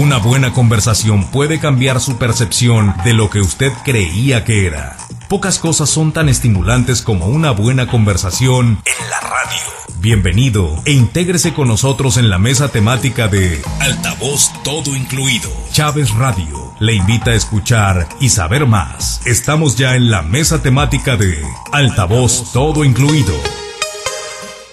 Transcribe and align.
Una 0.00 0.16
buena 0.16 0.54
conversación 0.54 1.30
puede 1.30 1.60
cambiar 1.60 2.00
su 2.00 2.16
percepción 2.16 2.94
de 3.04 3.12
lo 3.12 3.28
que 3.28 3.42
usted 3.42 3.70
creía 3.84 4.46
que 4.46 4.64
era. 4.64 4.96
Pocas 5.28 5.58
cosas 5.58 5.90
son 5.90 6.12
tan 6.12 6.30
estimulantes 6.30 7.02
como 7.02 7.26
una 7.26 7.50
buena 7.50 7.86
conversación 7.86 8.82
en 8.86 9.10
la 9.10 9.20
radio. 9.20 9.60
Bienvenido 9.98 10.80
e 10.86 10.92
intégrese 10.92 11.52
con 11.52 11.68
nosotros 11.68 12.16
en 12.16 12.30
la 12.30 12.38
mesa 12.38 12.68
temática 12.68 13.28
de 13.28 13.60
Altavoz 13.78 14.50
Todo 14.64 14.96
Incluido. 14.96 15.50
Chávez 15.70 16.14
Radio 16.14 16.74
le 16.80 16.94
invita 16.94 17.32
a 17.32 17.34
escuchar 17.34 18.08
y 18.20 18.30
saber 18.30 18.64
más. 18.64 19.20
Estamos 19.26 19.76
ya 19.76 19.96
en 19.96 20.10
la 20.10 20.22
mesa 20.22 20.62
temática 20.62 21.18
de 21.18 21.44
Altavoz 21.72 22.54
Todo 22.54 22.86
Incluido. 22.86 23.34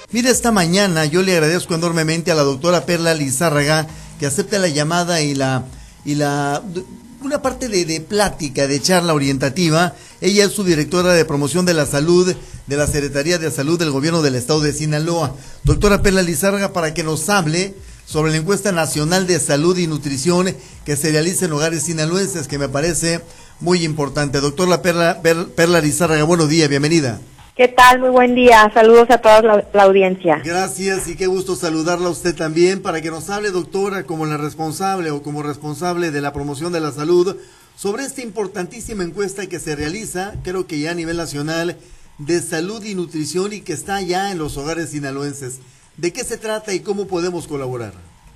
Mira, 0.10 0.30
esta 0.30 0.54
mañana 0.54 1.04
yo 1.04 1.22
le 1.22 1.34
agradezco 1.34 1.76
enormemente 1.76 2.32
a 2.32 2.36
la 2.36 2.44
doctora 2.44 2.86
Perla 2.86 3.14
Lizárraga 3.14 3.88
que 4.20 4.26
acepte 4.26 4.60
la 4.60 4.68
llamada 4.68 5.22
y 5.22 5.36
la 5.36 5.66
y 6.06 6.16
la 6.16 6.64
una 7.22 7.42
parte 7.42 7.68
de, 7.68 7.84
de, 7.86 8.00
plática, 8.00 8.68
de 8.68 8.82
charla 8.82 9.14
orientativa. 9.14 9.96
Ella 10.22 10.46
es 10.46 10.52
su 10.52 10.64
directora 10.64 11.14
de 11.14 11.26
promoción 11.26 11.66
de 11.66 11.74
la 11.74 11.86
salud 11.86 12.34
de 12.68 12.78
la 12.78 12.86
Secretaría 12.86 13.40
de 13.40 13.50
Salud 13.50 13.80
del 13.80 13.92
Gobierno 13.92 14.22
del 14.22 14.36
Estado 14.36 14.62
de 14.62 14.74
Sinaloa. 14.74 15.36
Doctora 15.64 16.02
Perla 16.02 16.22
Lizárraga, 16.22 16.74
para 16.74 16.94
que 16.94 17.04
nos 17.04 17.28
hable 17.30 17.74
sobre 18.06 18.32
la 18.32 18.38
encuesta 18.38 18.72
nacional 18.72 19.28
de 19.28 19.40
salud 19.40 19.78
y 19.78 19.88
nutrición 19.88 20.56
que 20.86 20.96
se 20.96 21.12
realiza 21.12 21.46
en 21.46 21.54
hogares 21.54 21.84
sinaloenses, 21.84 22.48
que 22.48 22.58
me 22.58 22.70
parece 22.70 23.22
muy 23.60 23.84
importante. 23.84 24.40
Doctora 24.40 24.82
Perla, 24.82 25.22
Perla 25.22 25.82
Lizárraga, 25.82 26.24
buenos 26.24 26.50
días, 26.50 26.70
bienvenida. 26.70 27.20
¿Qué 27.58 27.68
tal? 27.68 27.98
Muy 27.98 28.10
buen 28.10 28.36
día. 28.36 28.70
Saludos 28.72 29.10
a 29.10 29.18
toda 29.18 29.42
la, 29.42 29.84
audiencia. 29.84 30.40
Gracias 30.46 31.08
y 31.08 31.18
qué 31.18 31.26
gusto 31.26 31.56
saludarla 31.56 32.06
a 32.06 32.12
usted 32.12 32.36
también 32.36 32.84
para 32.84 33.02
que 33.02 33.10
nos 33.10 33.32
hable, 33.32 33.50
doctora, 33.50 34.04
como 34.04 34.28
la 34.28 34.38
responsable 34.38 35.10
o 35.10 35.24
como 35.24 35.42
responsable 35.42 36.12
de 36.12 36.22
la 36.22 36.34
promoción 36.34 36.72
de 36.72 36.82
la 36.82 36.92
salud 36.92 37.36
sobre 37.76 38.04
esta 38.04 38.22
importantísima 38.22 39.04
encuesta 39.04 39.48
que 39.48 39.58
se 39.58 39.76
realiza, 39.76 40.34
creo 40.44 40.68
que 40.68 40.78
ya 40.78 40.92
a 40.92 40.94
nivel 40.94 41.18
nacional, 41.18 41.78
de 42.20 42.42
salud 42.42 42.84
y 42.84 42.94
nutrición 42.94 43.52
y 43.52 43.62
que 43.62 43.74
está 43.74 44.02
ya 44.02 44.32
en 44.32 44.38
los 44.38 44.56
hogares 44.58 44.92
sinaloenses. 44.92 45.60
¿De 45.98 46.14
qué 46.14 46.24
se 46.24 46.38
trata 46.38 46.76
y 46.76 46.82
cómo 46.82 47.08
podemos 47.08 47.48
colaborar? 47.48 47.94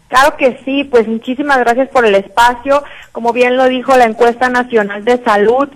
Claro 0.08 0.36
que 0.36 0.60
sí, 0.66 0.84
pues 0.84 1.08
muchísimas 1.08 1.60
gracias 1.60 1.90
por 1.90 2.08
el 2.08 2.16
espacio. 2.16 2.84
Como 3.12 3.34
bien 3.34 3.56
lo 3.56 3.70
dijo 3.70 3.95
la 3.95 4.06
encuesta 4.06 4.50
nacional 4.50 5.06
de 5.06 5.23
salud, 5.23 5.70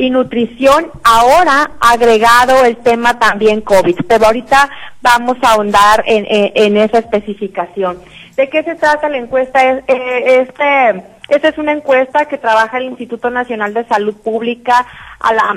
y 0.00 0.08
nutrición, 0.08 0.86
ahora 1.04 1.72
agregado 1.78 2.64
el 2.64 2.78
tema 2.78 3.18
también 3.18 3.60
COVID, 3.60 3.98
pero 4.08 4.24
ahorita 4.26 4.70
vamos 5.02 5.36
a 5.42 5.52
ahondar 5.52 6.02
en, 6.06 6.76
esa 6.78 6.98
especificación. 6.98 7.98
¿De 8.34 8.48
qué 8.48 8.62
se 8.62 8.76
trata 8.76 9.10
la 9.10 9.18
encuesta? 9.18 9.62
Eh, 9.62 9.82
este, 9.86 11.04
esta 11.28 11.48
es 11.48 11.58
una 11.58 11.72
encuesta 11.72 12.24
que 12.24 12.38
trabaja 12.38 12.78
el 12.78 12.84
Instituto 12.84 13.28
Nacional 13.28 13.74
de 13.74 13.84
Salud 13.84 14.14
Pública 14.14 14.86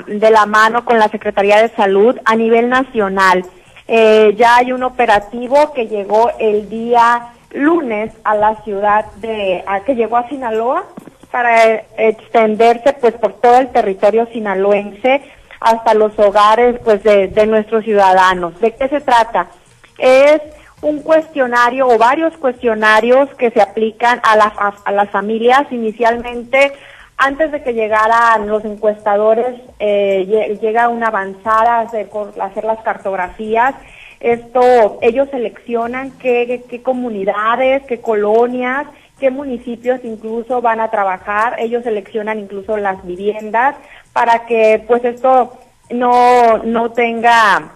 de 0.06 0.30
la 0.30 0.44
mano 0.44 0.84
con 0.84 0.98
la 0.98 1.08
Secretaría 1.08 1.62
de 1.62 1.70
Salud 1.70 2.18
a 2.26 2.36
nivel 2.36 2.68
nacional. 2.68 3.46
Eh, 3.88 4.34
ya 4.36 4.56
hay 4.56 4.72
un 4.72 4.82
operativo 4.82 5.72
que 5.72 5.86
llegó 5.86 6.30
el 6.38 6.68
día 6.68 7.32
lunes 7.54 8.12
a 8.24 8.34
la 8.34 8.56
ciudad 8.62 9.06
de, 9.16 9.64
a, 9.66 9.80
que 9.80 9.94
llegó 9.94 10.18
a 10.18 10.28
Sinaloa, 10.28 10.84
para 11.34 11.82
extenderse 11.98 12.92
pues 13.00 13.12
por 13.14 13.32
todo 13.40 13.58
el 13.58 13.72
territorio 13.72 14.24
sinaloense 14.26 15.20
hasta 15.58 15.92
los 15.92 16.16
hogares 16.16 16.78
pues 16.84 17.02
de, 17.02 17.46
nuestros 17.48 17.82
ciudadanos. 17.82 18.60
¿De 18.60 18.72
qué 18.72 18.86
se 18.86 19.00
trata? 19.00 19.48
Es 19.98 20.40
un 20.80 21.02
cuestionario 21.02 21.88
o 21.88 21.98
varios 21.98 22.36
cuestionarios 22.36 23.28
que 23.34 23.50
se 23.50 23.60
aplican 23.60 24.20
a, 24.22 24.34
a, 24.84 24.92
las 24.92 25.10
familias 25.10 25.62
inicialmente 25.72 26.72
antes 27.16 27.50
de 27.50 27.64
que 27.64 27.74
llegaran 27.74 28.46
los 28.46 28.64
encuestadores 28.64 29.60
eh, 29.80 30.56
llega 30.62 30.88
una 30.88 31.08
avanzada 31.08 31.78
a 31.78 31.80
hacer, 31.80 32.10
hacer 32.40 32.62
las 32.62 32.80
cartografías 32.84 33.74
esto 34.20 34.98
ellos 35.02 35.28
seleccionan 35.30 36.12
qué, 36.12 36.62
qué 36.68 36.80
comunidades 36.80 37.82
qué 37.88 38.00
colonias 38.00 38.86
qué 39.18 39.30
municipios 39.30 40.00
incluso 40.04 40.60
van 40.60 40.80
a 40.80 40.90
trabajar, 40.90 41.56
ellos 41.58 41.84
seleccionan 41.84 42.38
incluso 42.38 42.76
las 42.76 43.04
viviendas 43.06 43.76
para 44.12 44.46
que 44.46 44.84
pues 44.86 45.04
esto 45.04 45.52
no, 45.90 46.58
no 46.58 46.90
tenga, 46.92 47.72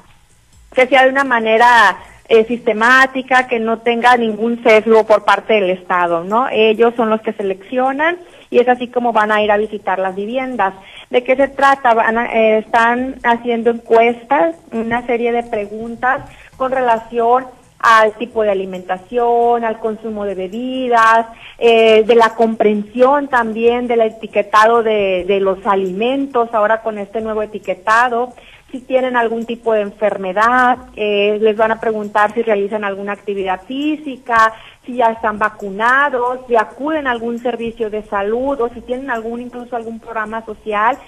que 0.75 0.87
sea 0.87 1.04
de 1.04 1.10
una 1.10 1.25
manera 1.25 1.99
eh, 2.28 2.44
sistemática, 2.44 3.47
que 3.47 3.59
no 3.59 3.78
tenga 3.78 4.16
ningún 4.16 4.62
sesgo 4.62 5.06
por 5.06 5.25
parte 5.25 5.54
del 5.54 5.71
Estado, 5.71 6.25
¿no? 6.25 6.49
Ellos 6.50 6.94
son 6.94 7.10
los 7.10 7.22
que 7.22 7.32
seleccionan 7.32 8.19
y 8.50 8.59
es 8.59 8.69
así 8.69 8.88
como 8.88 9.12
van 9.12 9.32
a 9.32 9.43
ir 9.43 9.50
a 9.50 9.56
visitar 9.56 9.99
las 9.99 10.15
viviendas. 10.15 10.75
¿De 11.10 11.25
qué 11.25 11.37
se 11.37 11.49
trata? 11.49 11.94
Van 11.94 12.19
eh, 12.19 12.59
están 12.59 13.16
haciendo 13.22 13.70
encuestas, 13.70 14.56
una 14.72 15.06
serie 15.06 15.32
de 15.32 15.43
preguntas 15.43 16.22
con 16.56 16.72
relación 16.72 17.47
al 17.78 18.12
tipo 18.14 18.42
de 18.42 18.50
alimentación, 18.50 19.64
al 19.64 19.78
consumo 19.78 20.24
de 20.24 20.34
bebidas, 20.34 21.26
eh, 21.58 22.02
de 22.04 22.14
la 22.14 22.34
comprensión 22.34 23.28
también 23.28 23.86
del 23.86 24.00
etiquetado 24.00 24.82
de, 24.82 25.38
los 25.40 25.64
alimentos, 25.66 26.48
ahora 26.52 26.82
con 26.82 26.98
este 26.98 27.20
nuevo 27.20 27.42
etiquetado, 27.42 28.32
si 28.72 28.80
tienen 28.80 29.16
algún 29.16 29.46
tipo 29.46 29.72
de 29.72 29.80
enfermedad, 29.80 30.78
eh, 30.94 31.38
les 31.40 31.56
van 31.56 31.72
a 31.72 31.80
preguntar 31.80 32.34
si 32.34 32.42
realizan 32.42 32.84
alguna 32.84 33.12
actividad 33.12 33.62
física, 33.62 34.52
si 34.84 34.96
ya 34.96 35.12
están 35.12 35.38
vacunados, 35.38 36.40
si 36.48 36.56
acuden 36.56 37.06
a 37.06 37.12
algún 37.12 37.38
servicio 37.38 37.88
de 37.88 38.02
salud 38.02 38.60
o 38.60 38.68
si 38.68 38.80
tienen 38.82 39.10
algún 39.10 39.40
incluso 39.40 39.74
algún 39.76 40.00
programa 40.00 40.44
social 40.44 40.98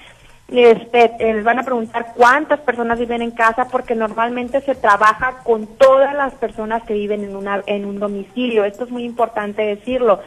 este, 0.53 1.13
eh, 1.19 1.35
les 1.35 1.45
van 1.45 1.59
a 1.59 1.63
preguntar 1.63 2.13
cuántas 2.17 2.61
personas 2.61 2.99
viven 2.99 3.23
en 3.23 3.31
casa 3.31 3.69
porque 3.71 3.95
normalmente 3.95 4.61
se 4.61 4.75
trabaja 4.75 5.41
con 5.45 5.67
todas 5.67 6.15
las 6.15 6.35
personas 6.35 6.83
que 6.83 6.95
viven 6.95 7.25
en, 7.25 7.37
una, 7.37 7.63
en 7.67 7.85
un 7.85 8.01
domicilio. 8.01 8.65
Esto 8.65 8.85
es 8.85 8.91
muy 8.91 9.05
importante 9.05 9.63
decirlo 9.63 10.21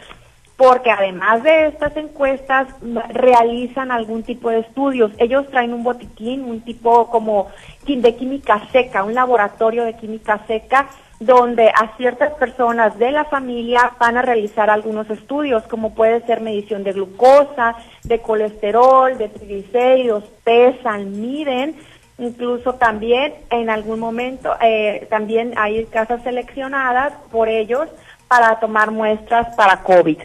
porque 0.63 0.91
además 0.91 1.43
de 1.43 1.67
estas 1.67 1.97
encuestas 1.97 2.69
realizan 3.09 3.91
algún 3.91 4.23
tipo 4.23 4.49
de 4.49 4.59
estudios. 4.59 5.11
Ellos 5.17 5.45
traen 5.49 5.73
un 5.73 5.83
botiquín, 5.83 6.45
un 6.45 6.61
tipo 6.61 7.09
como 7.09 7.49
de 7.85 8.15
química 8.15 8.65
seca, 8.71 9.03
un 9.03 9.13
laboratorio 9.13 9.83
de 9.83 9.97
química 9.97 10.39
seca 10.47 10.87
donde 11.19 11.67
a 11.67 11.97
ciertas 11.97 12.31
personas 12.35 12.97
de 12.97 13.11
la 13.11 13.25
familia 13.25 13.91
van 13.99 14.15
a 14.15 14.21
realizar 14.21 14.69
algunos 14.69 15.09
estudios, 15.09 15.63
como 15.63 15.93
puede 15.95 16.21
ser 16.25 16.39
medición 16.39 16.85
de 16.85 16.93
glucosa, 16.93 17.75
de 18.05 18.21
colesterol, 18.21 19.17
de 19.17 19.27
triglicéridos, 19.27 20.23
pesan, 20.45 21.19
miden, 21.19 21.75
incluso 22.17 22.75
también 22.75 23.33
en 23.49 23.69
algún 23.69 23.99
momento, 23.99 24.55
eh, 24.61 25.07
también 25.09 25.55
hay 25.57 25.83
casas 25.87 26.23
seleccionadas 26.23 27.11
por 27.33 27.49
ellos 27.49 27.89
para 28.29 28.61
tomar 28.61 28.91
muestras 28.91 29.53
para 29.57 29.83
COVID. 29.83 30.19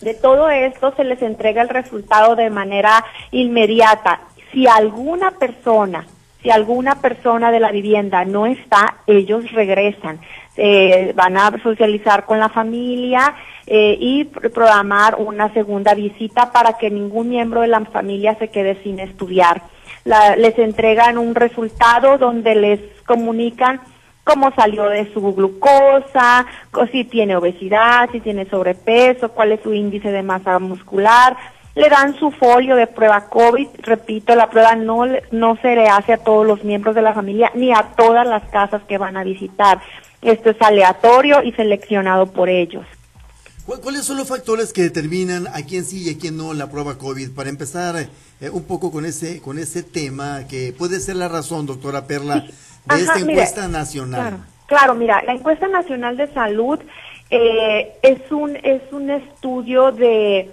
De 0.00 0.14
todo 0.14 0.48
esto 0.48 0.94
se 0.96 1.04
les 1.04 1.20
entrega 1.22 1.62
el 1.62 1.68
resultado 1.68 2.36
de 2.36 2.50
manera 2.50 3.04
inmediata. 3.30 4.20
Si 4.52 4.66
alguna 4.66 5.32
persona 5.32 6.06
si 6.42 6.50
alguna 6.50 6.96
persona 6.96 7.50
de 7.50 7.60
la 7.60 7.70
vivienda 7.70 8.24
no 8.24 8.46
está, 8.46 8.96
ellos 9.06 9.50
regresan. 9.52 10.20
Eh, 10.56 11.12
van 11.14 11.36
a 11.36 11.52
socializar 11.62 12.24
con 12.24 12.38
la 12.38 12.48
familia 12.48 13.34
eh, 13.66 13.96
y 14.00 14.24
programar 14.24 15.16
una 15.16 15.52
segunda 15.52 15.94
visita 15.94 16.50
para 16.50 16.74
que 16.74 16.90
ningún 16.90 17.28
miembro 17.28 17.60
de 17.60 17.68
la 17.68 17.80
familia 17.84 18.36
se 18.38 18.48
quede 18.48 18.82
sin 18.82 19.00
estudiar. 19.00 19.62
les 20.04 20.58
entregan 20.58 21.18
un 21.18 21.34
resultado 21.34 22.16
donde 22.16 22.54
les 22.54 22.80
comunican 23.04 23.80
cómo 24.24 24.52
salió 24.54 24.84
de 24.88 25.12
su 25.12 25.20
glucosa, 25.34 26.46
si 26.92 27.04
tiene 27.04 27.36
obesidad, 27.36 28.08
si 28.12 28.20
tiene 28.20 28.48
sobrepeso, 28.48 29.30
cuál 29.30 29.52
es 29.52 29.60
su 29.62 29.72
índice 29.72 30.10
de 30.10 30.22
masa 30.22 30.58
muscular, 30.58 31.36
le 31.74 31.88
dan 31.88 32.18
su 32.18 32.30
folio 32.30 32.76
de 32.76 32.86
prueba 32.86 33.28
COVID. 33.28 33.68
Repito, 33.78 34.34
la 34.34 34.50
prueba 34.50 34.74
no, 34.74 35.04
no 35.30 35.56
se 35.62 35.74
le 35.74 35.88
hace 35.88 36.14
a 36.14 36.18
todos 36.18 36.46
los 36.46 36.64
miembros 36.64 36.94
de 36.94 37.02
la 37.02 37.14
familia 37.14 37.50
ni 37.54 37.72
a 37.72 37.92
todas 37.96 38.26
las 38.26 38.44
casas 38.50 38.82
que 38.88 38.98
van 38.98 39.16
a 39.16 39.24
visitar. 39.24 39.80
Esto 40.22 40.50
es 40.50 40.56
aleatorio 40.60 41.42
y 41.42 41.52
seleccionado 41.52 42.26
por 42.26 42.48
ellos. 42.48 42.84
¿Cuáles 43.78 44.04
son 44.04 44.16
los 44.16 44.26
factores 44.26 44.72
que 44.72 44.82
determinan 44.82 45.46
a 45.46 45.62
quién 45.62 45.84
sí 45.84 46.02
y 46.02 46.10
a 46.10 46.18
quién 46.18 46.36
no 46.36 46.54
la 46.54 46.70
prueba 46.70 46.98
COVID? 46.98 47.30
Para 47.30 47.50
empezar 47.50 48.08
eh, 48.40 48.50
un 48.50 48.64
poco 48.64 48.90
con 48.90 49.04
ese, 49.04 49.40
con 49.40 49.58
ese 49.58 49.84
tema, 49.84 50.46
que 50.48 50.74
puede 50.76 50.98
ser 50.98 51.16
la 51.16 51.28
razón, 51.28 51.66
doctora 51.66 52.06
Perla, 52.06 52.46
de 52.86 52.96
esta 52.96 53.18
encuesta 53.18 53.68
nacional. 53.68 54.38
Claro, 54.66 54.94
mira, 54.94 55.22
la 55.22 55.32
encuesta 55.32 55.66
nacional 55.68 56.16
de 56.16 56.32
salud 56.32 56.78
eh, 57.30 57.92
es, 58.02 58.30
un, 58.30 58.56
es 58.56 58.82
un 58.92 59.10
estudio 59.10 59.92
de 59.92 60.50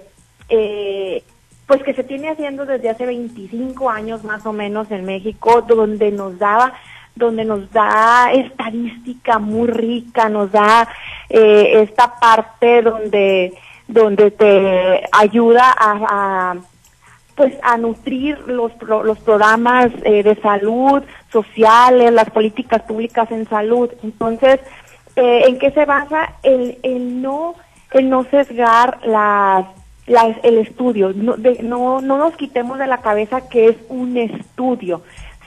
eh, 0.49 1.23
pues 1.67 1.83
que 1.83 1.93
se 1.93 2.03
tiene 2.03 2.29
haciendo 2.29 2.65
desde 2.65 2.89
hace 2.89 3.05
25 3.05 3.89
años 3.89 4.23
más 4.23 4.45
o 4.45 4.53
menos 4.53 4.89
en 4.89 5.05
México, 5.05 5.61
donde 5.61 6.11
nos 6.11 6.39
daba 6.39 6.73
donde 7.15 7.45
nos 7.45 7.71
da 7.71 8.31
estadística 8.31 9.39
muy 9.39 9.67
rica, 9.67 10.29
nos 10.29 10.51
da 10.51 10.87
eh, 11.29 11.81
esta 11.81 12.15
parte 12.19 12.83
donde 12.83 13.53
donde 13.87 14.31
te 14.31 15.03
ayuda 15.11 15.73
a, 15.77 16.55
pues 17.37 17.53
a 17.61 17.77
nutrir 17.77 18.39
los, 18.47 18.71
los 18.81 19.19
programas 19.19 19.91
eh, 20.03 20.23
de 20.23 20.35
salud 20.41 21.03
sociales, 21.31 22.11
las 22.11 22.31
políticas 22.31 22.81
públicas 22.81 23.31
en 23.31 23.47
salud. 23.47 23.89
Entonces, 24.03 24.59
eh, 25.15 25.43
¿en 25.47 25.59
qué 25.59 25.71
se 25.71 25.85
basa 25.85 26.33
el, 26.43 26.79
el 26.83 27.21
no 27.21 27.55
el 27.91 28.09
no 28.09 28.25
sesgar 28.25 28.99
las 29.05 29.65
el 30.07 30.57
estudio, 30.57 31.11
no, 31.13 31.35
no, 31.63 32.01
no 32.01 32.17
nos 32.17 32.35
quitemos 32.37 32.79
de 32.79 32.87
la 32.87 32.99
cabeza 33.01 33.49
que 33.49 33.67
es 33.67 33.75
un 33.89 34.15
estudio, 34.15 35.01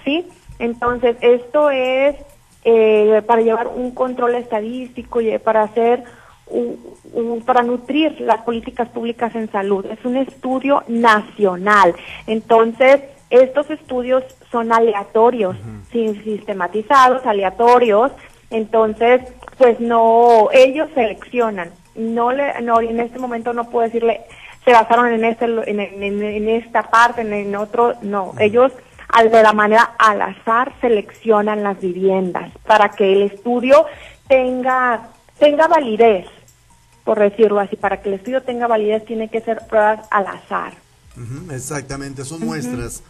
¿sí? 0.04 0.26
Entonces, 0.58 1.16
esto 1.22 1.70
es 1.70 2.14
eh, 2.64 3.22
para 3.26 3.40
llevar 3.40 3.68
un 3.68 3.92
control 3.92 4.34
estadístico 4.34 5.22
y 5.22 5.38
para 5.38 5.62
hacer 5.62 6.04
para 7.44 7.62
nutrir 7.62 8.20
las 8.20 8.42
políticas 8.42 8.88
públicas 8.88 9.34
en 9.34 9.50
salud. 9.50 9.86
Es 9.86 10.04
un 10.04 10.16
estudio 10.16 10.82
nacional. 10.88 11.94
Entonces, 12.26 13.00
estos 13.30 13.70
estudios 13.70 14.24
son 14.50 14.72
aleatorios, 14.72 15.56
sin 15.92 16.22
sistematizados, 16.24 17.24
aleatorios. 17.26 18.12
Entonces, 18.50 19.22
pues 19.58 19.78
no, 19.80 20.48
ellos 20.52 20.88
seleccionan. 20.94 21.70
No 21.94 22.32
le, 22.32 22.60
no, 22.62 22.80
en 22.80 23.00
este 23.00 23.18
momento 23.18 23.52
no 23.52 23.68
puedo 23.70 23.86
decirle, 23.86 24.22
se 24.64 24.72
basaron 24.72 25.12
en 25.12 25.24
este, 25.24 25.44
en, 25.44 25.80
en 25.80 26.48
esta 26.48 26.82
parte, 26.82 27.22
en, 27.22 27.32
en 27.32 27.54
otro, 27.56 27.94
no. 28.02 28.32
Ellos 28.38 28.72
al 29.12 29.30
de 29.30 29.42
la 29.42 29.52
manera 29.52 29.94
al 29.98 30.22
azar 30.22 30.72
seleccionan 30.80 31.64
las 31.64 31.80
viviendas 31.80 32.50
para 32.64 32.90
que 32.90 33.12
el 33.12 33.22
estudio 33.22 33.86
tenga 34.28 35.08
tenga 35.38 35.66
validez, 35.66 36.26
por 37.04 37.18
decirlo 37.18 37.60
así, 37.60 37.76
para 37.76 38.00
que 38.00 38.08
el 38.08 38.16
estudio 38.16 38.42
tenga 38.42 38.66
validez 38.66 39.04
tiene 39.04 39.28
que 39.28 39.40
ser 39.40 39.66
pruebas 39.68 40.06
al 40.10 40.26
azar. 40.26 40.74
exactamente, 41.50 42.24
son 42.24 42.44
muestras. 42.44 43.02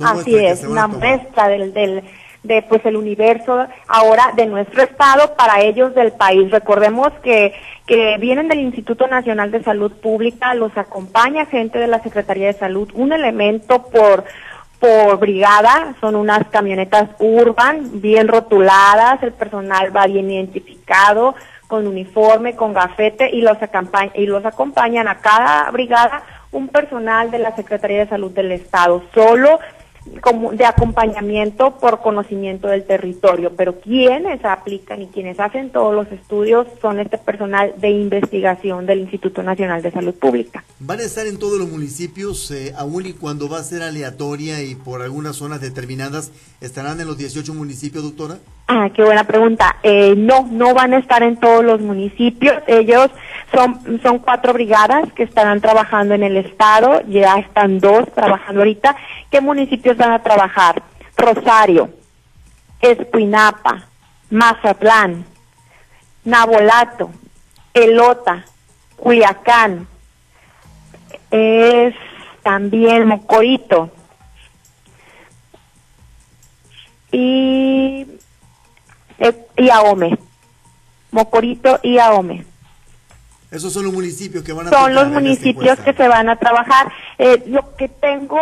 así 0.00 0.36
es, 0.36 0.64
una 0.64 0.86
muestra 0.86 1.48
del, 1.48 1.72
del 1.72 2.04
de 2.42 2.62
pues 2.62 2.84
el 2.86 2.96
universo 2.96 3.66
ahora 3.88 4.32
de 4.36 4.46
nuestro 4.46 4.82
estado 4.82 5.34
para 5.34 5.60
ellos 5.60 5.94
del 5.94 6.12
país. 6.12 6.50
Recordemos 6.50 7.12
que, 7.22 7.52
que 7.86 8.16
vienen 8.18 8.48
del 8.48 8.60
Instituto 8.60 9.06
Nacional 9.06 9.50
de 9.50 9.62
Salud 9.62 9.92
Pública, 9.92 10.54
los 10.54 10.76
acompaña 10.76 11.46
gente 11.46 11.78
de 11.78 11.88
la 11.88 12.02
Secretaría 12.02 12.46
de 12.46 12.58
Salud, 12.58 12.90
un 12.94 13.12
elemento 13.12 13.84
por 13.84 14.24
por 14.78 15.18
brigada, 15.18 15.96
son 16.00 16.14
unas 16.14 16.46
camionetas 16.50 17.10
urban, 17.18 18.00
bien 18.00 18.28
rotuladas, 18.28 19.20
el 19.24 19.32
personal 19.32 19.94
va 19.94 20.06
bien 20.06 20.30
identificado, 20.30 21.34
con 21.68 21.86
uniforme, 21.86 22.56
con 22.56 22.72
gafete 22.72 23.30
y 23.30 23.42
los, 23.42 23.56
y 24.14 24.26
los 24.26 24.44
acompañan 24.44 25.06
a 25.06 25.18
cada 25.18 25.70
brigada 25.70 26.22
un 26.50 26.68
personal 26.68 27.30
de 27.30 27.38
la 27.38 27.54
Secretaría 27.54 27.98
de 27.98 28.08
Salud 28.08 28.32
del 28.32 28.52
Estado. 28.52 29.02
Solo 29.14 29.60
como 30.20 30.52
de 30.52 30.64
acompañamiento 30.64 31.78
por 31.78 32.00
conocimiento 32.00 32.68
del 32.68 32.84
territorio, 32.84 33.52
pero 33.56 33.80
quienes 33.80 34.44
aplican 34.44 35.02
y 35.02 35.06
quienes 35.08 35.38
hacen 35.38 35.70
todos 35.70 35.94
los 35.94 36.10
estudios 36.12 36.66
son 36.80 37.00
este 37.00 37.18
personal 37.18 37.74
de 37.76 37.90
investigación 37.90 38.86
del 38.86 39.00
Instituto 39.00 39.42
Nacional 39.42 39.82
de 39.82 39.90
Salud 39.90 40.14
Pública. 40.14 40.64
¿Van 40.80 41.00
a 41.00 41.02
estar 41.02 41.26
en 41.26 41.38
todos 41.38 41.58
los 41.58 41.68
municipios, 41.68 42.50
eh, 42.50 42.72
aún 42.76 43.06
y 43.06 43.12
cuando 43.12 43.48
va 43.48 43.58
a 43.58 43.62
ser 43.62 43.82
aleatoria 43.82 44.62
y 44.62 44.74
por 44.74 45.02
algunas 45.02 45.36
zonas 45.36 45.60
determinadas, 45.60 46.32
estarán 46.60 47.00
en 47.00 47.06
los 47.06 47.18
18 47.18 47.54
municipios, 47.54 48.04
doctora? 48.04 48.38
Ah, 48.70 48.90
qué 48.94 49.02
buena 49.02 49.24
pregunta. 49.24 49.76
Eh, 49.82 50.14
no, 50.14 50.46
no 50.50 50.74
van 50.74 50.92
a 50.92 50.98
estar 50.98 51.22
en 51.22 51.38
todos 51.38 51.64
los 51.64 51.80
municipios. 51.80 52.54
Ellos 52.66 53.10
son, 53.54 53.98
son 54.02 54.18
cuatro 54.18 54.52
brigadas 54.52 55.10
que 55.14 55.22
estarán 55.22 55.62
trabajando 55.62 56.14
en 56.14 56.22
el 56.22 56.36
estado, 56.36 57.00
ya 57.08 57.38
están 57.38 57.78
dos 57.78 58.04
trabajando 58.14 58.60
ahorita. 58.60 58.94
¿Qué 59.30 59.40
municipios 59.40 59.87
van 59.96 60.12
a 60.12 60.22
trabajar? 60.22 60.82
Rosario, 61.16 61.90
Espuinapa, 62.80 63.86
Mazatlán, 64.30 65.24
Nabolato, 66.24 67.10
Elota, 67.74 68.44
Culiacán, 68.96 69.86
es 71.30 71.94
también 72.42 73.06
Mocorito 73.06 73.90
y, 77.12 78.06
eh, 79.18 79.46
y 79.56 79.70
Ahome, 79.70 80.18
Mocorito 81.10 81.80
y 81.82 81.98
Ahome. 81.98 82.44
Esos 83.50 83.72
son 83.72 83.84
los 83.84 83.94
municipios 83.94 84.44
que 84.44 84.52
van 84.52 84.66
a 84.66 84.70
Son 84.70 84.94
los 84.94 85.08
municipios 85.08 85.78
que 85.80 85.94
se 85.94 86.06
van 86.06 86.28
a 86.28 86.36
trabajar. 86.36 86.92
Eh, 87.18 87.44
lo 87.46 87.74
que 87.76 87.88
tengo 87.88 88.38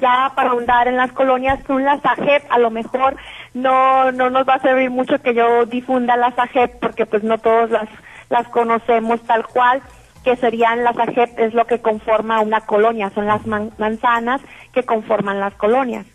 ya 0.00 0.32
para 0.36 0.50
ahondar 0.50 0.86
en 0.86 0.96
las 0.96 1.12
colonias 1.12 1.58
son 1.66 1.84
las 1.84 2.04
AGEP. 2.04 2.44
A 2.50 2.58
lo 2.58 2.70
mejor 2.70 3.16
no 3.52 4.12
no 4.12 4.30
nos 4.30 4.46
va 4.46 4.54
a 4.54 4.62
servir 4.62 4.90
mucho 4.90 5.20
que 5.20 5.34
yo 5.34 5.66
difunda 5.66 6.16
las 6.16 6.38
AGEP 6.38 6.78
porque 6.78 7.04
pues 7.04 7.24
no 7.24 7.38
todos 7.38 7.70
las, 7.70 7.88
las 8.30 8.48
conocemos 8.48 9.20
tal 9.22 9.44
cual 9.46 9.82
que 10.24 10.36
serían 10.36 10.82
las 10.82 10.98
AGEP, 10.98 11.38
es 11.38 11.54
lo 11.54 11.66
que 11.66 11.80
conforma 11.80 12.40
una 12.40 12.62
colonia, 12.62 13.12
son 13.14 13.26
las 13.26 13.46
manzanas 13.46 14.40
que 14.72 14.82
conforman 14.82 15.38
las 15.38 15.54
colonias. 15.54 16.06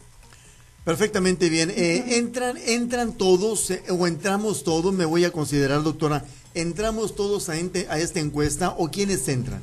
Perfectamente 0.84 1.50
bien. 1.50 1.70
Eh, 1.70 2.18
entran, 2.18 2.58
entran 2.58 3.14
todos 3.14 3.70
eh, 3.70 3.84
o 3.90 4.08
entramos 4.08 4.64
todos, 4.64 4.92
me 4.94 5.06
voy 5.06 5.26
a 5.26 5.32
considerar, 5.32 5.84
doctora, 5.84 6.24
¿Entramos 6.54 7.16
todos 7.16 7.50
a, 7.50 7.54
a 7.54 7.98
esta 7.98 8.20
encuesta 8.20 8.74
o 8.78 8.90
quiénes 8.90 9.28
entran? 9.28 9.62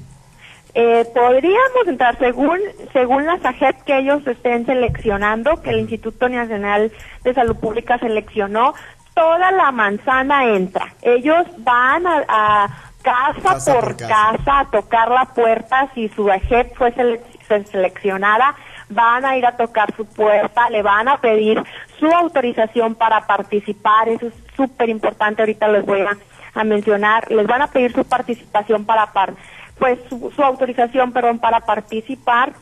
Eh, 0.79 1.07
podríamos 1.15 1.87
entrar 1.87 2.19
según 2.19 2.59
según 2.93 3.25
las 3.25 3.43
AGEP 3.43 3.83
que 3.85 3.99
ellos 3.99 4.27
estén 4.27 4.67
seleccionando, 4.67 5.63
que 5.63 5.71
el 5.71 5.81
Instituto 5.81 6.29
Nacional 6.29 6.93
de 7.25 7.33
Salud 7.33 7.57
Pública 7.57 7.99
seleccionó, 7.99 8.75
toda 9.15 9.51
la 9.53 9.73
manzana 9.73 10.55
entra. 10.55 10.95
Ellos 11.01 11.47
van 11.59 12.07
a, 12.07 12.69
casa, 13.01 13.73
por, 13.73 13.97
casa. 13.97 14.61
a 14.61 14.71
tocar 14.71 15.11
la 15.11 15.25
puerta 15.25 15.91
si 15.95 16.09
su 16.11 16.31
AGEP 16.31 16.77
fue 16.77 16.93
seleccionada 17.71 18.55
van 18.89 19.25
a 19.25 19.37
ir 19.37 19.45
a 19.47 19.57
tocar 19.57 19.95
su 19.97 20.05
puerta, 20.05 20.71
le 20.71 20.83
van 20.83 21.09
a 21.09 21.21
pedir 21.21 21.63
su 21.99 22.07
autorización 22.07 22.95
para 22.95 23.27
participar, 23.27 24.09
eso 24.09 24.27
es 24.27 24.35
súper 24.57 24.89
importante, 24.89 25.43
ahorita 25.43 25.69
les 25.69 25.85
voy 25.85 26.01
a 26.55 26.65
mencionar, 26.65 27.31
les 27.31 27.47
van 27.47 27.63
a 27.63 27.67
pedir 27.69 27.93
su 27.93 28.05
participación 28.05 28.85
para 28.85 29.13
par, 29.13 29.35
pues 29.79 29.99
su, 30.09 30.43
autorización, 30.43 31.13
perdón, 31.13 31.39
para 31.39 31.61
participar. 31.61 32.53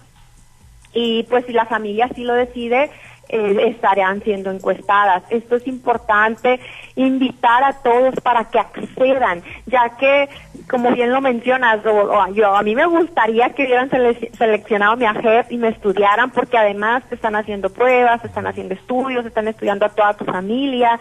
Y 0.93 1.25
pues 1.25 1.45
si 1.47 1.53
la 1.53 1.67
familia 1.67 2.09
sí 2.15 2.23
lo 2.23 2.35
decide, 2.35 2.91
eh, 3.29 3.57
estarán 3.69 4.23
siendo 4.23 4.51
encuestadas. 4.51 5.23
Esto 5.31 5.57
es 5.57 5.67
importante, 5.67 6.61
invitar 6.97 7.65
a 7.65 7.73
todos 7.83 8.15
para 8.23 8.45
que 8.45 8.59
accedan, 8.59 9.43
ya 9.67 9.91
que, 9.97 10.29
como 10.71 10.91
bien 10.93 11.13
lo 11.13 11.21
mencionas, 11.21 11.81
yo 12.35 12.57
a 12.57 12.63
mí 12.63 12.75
me 12.75 12.87
gustaría 12.87 13.51
que 13.51 13.65
hubieran 13.65 13.91
seleccionado 13.91 14.97
mi 14.97 15.07
AGEP 15.07 15.53
y 15.53 15.59
me 15.59 15.69
estudiaran, 15.69 16.31
porque 16.31 16.59
además 16.59 17.03
están 17.11 17.37
haciendo 17.37 17.71
pruebas, 17.71 18.25
están 18.25 18.47
haciendo 18.47 18.75
estudios, 18.75 19.27
están 19.27 19.49
estudiando 19.49 19.87
a 19.87 19.91
toda 19.91 20.15
tu 20.15 20.25
familia, 20.25 20.99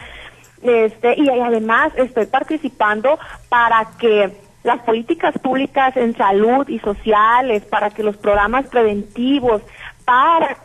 este, 0.62 1.15
y 1.20 1.30
además 1.30 1.92
estoy 1.98 2.25
participando 2.25 3.20
para 3.50 3.86
que 4.00 4.32
las 4.63 4.80
políticas 4.82 5.38
públicas 5.39 5.96
en 5.98 6.15
salud 6.15 6.68
y 6.70 6.80
sociales, 6.80 7.63
para 7.65 7.89
que 7.89 8.01
los 8.01 8.15
programas 8.18 8.68
preventivos, 8.68 9.62
para, 10.06 10.58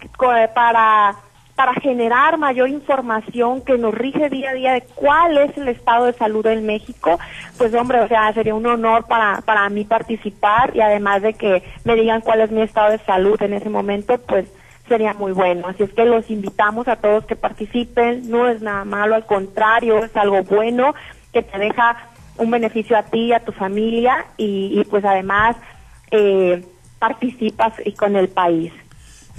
para, 0.55 1.17
para 1.59 1.75
generar 1.75 2.39
mayor 2.39 2.69
información 2.69 3.63
que 3.63 3.77
nos 3.79 3.93
rige 3.93 4.31
día 4.31 4.51
a 4.51 4.55
día 4.55 4.73
de 4.75 4.83
cuál 4.95 5.37
es 5.39 5.59
el 5.59 5.67
estado 5.67 6.07
de 6.07 6.13
salud 6.13 6.47
en 6.47 6.65
México, 6.65 7.19
pues 7.57 7.75
hombre, 7.75 7.99
o 7.99 8.07
sea, 8.07 8.33
sería 8.33 8.55
un 8.55 8.65
honor 8.65 9.07
para, 9.09 9.41
para 9.41 9.69
mí 9.69 9.83
participar 9.83 10.71
y 10.77 10.81
además 10.81 11.21
de 11.21 11.35
que 11.35 11.65
me 11.83 11.97
digan 11.97 12.21
cuál 12.21 12.43
es 12.43 12.53
mi 12.53 12.63
estado 12.63 12.93
de 12.93 12.99
salud 12.99 13.43
en 13.43 13.55
ese 13.55 13.71
momento, 13.71 14.19
pues 14.19 14.47
sería 14.87 15.15
muy 15.15 15.33
bueno. 15.33 15.67
Así 15.67 15.83
es 15.83 15.93
que 15.93 16.05
los 16.05 16.31
invitamos 16.31 16.87
a 16.87 16.95
todos 16.95 17.25
que 17.25 17.35
participen, 17.35 18.31
no 18.31 18.47
es 18.47 18.63
nada 18.63 18.85
malo, 18.85 19.17
al 19.17 19.27
contrario, 19.27 20.05
es 20.05 20.17
algo 20.17 20.45
bueno 20.45 20.95
que 21.33 21.43
te 21.43 21.59
deja 21.59 21.97
un 22.37 22.53
beneficio 22.53 22.97
a 22.97 23.03
ti, 23.03 23.33
a 23.33 23.41
tu 23.41 23.51
familia 23.51 24.27
y, 24.37 24.81
pues 24.89 25.05
además 25.05 25.57
eh, 26.13 26.65
participas 27.01 27.73
y 27.85 27.95
con 27.95 28.15
el 28.15 28.29
país. 28.29 28.73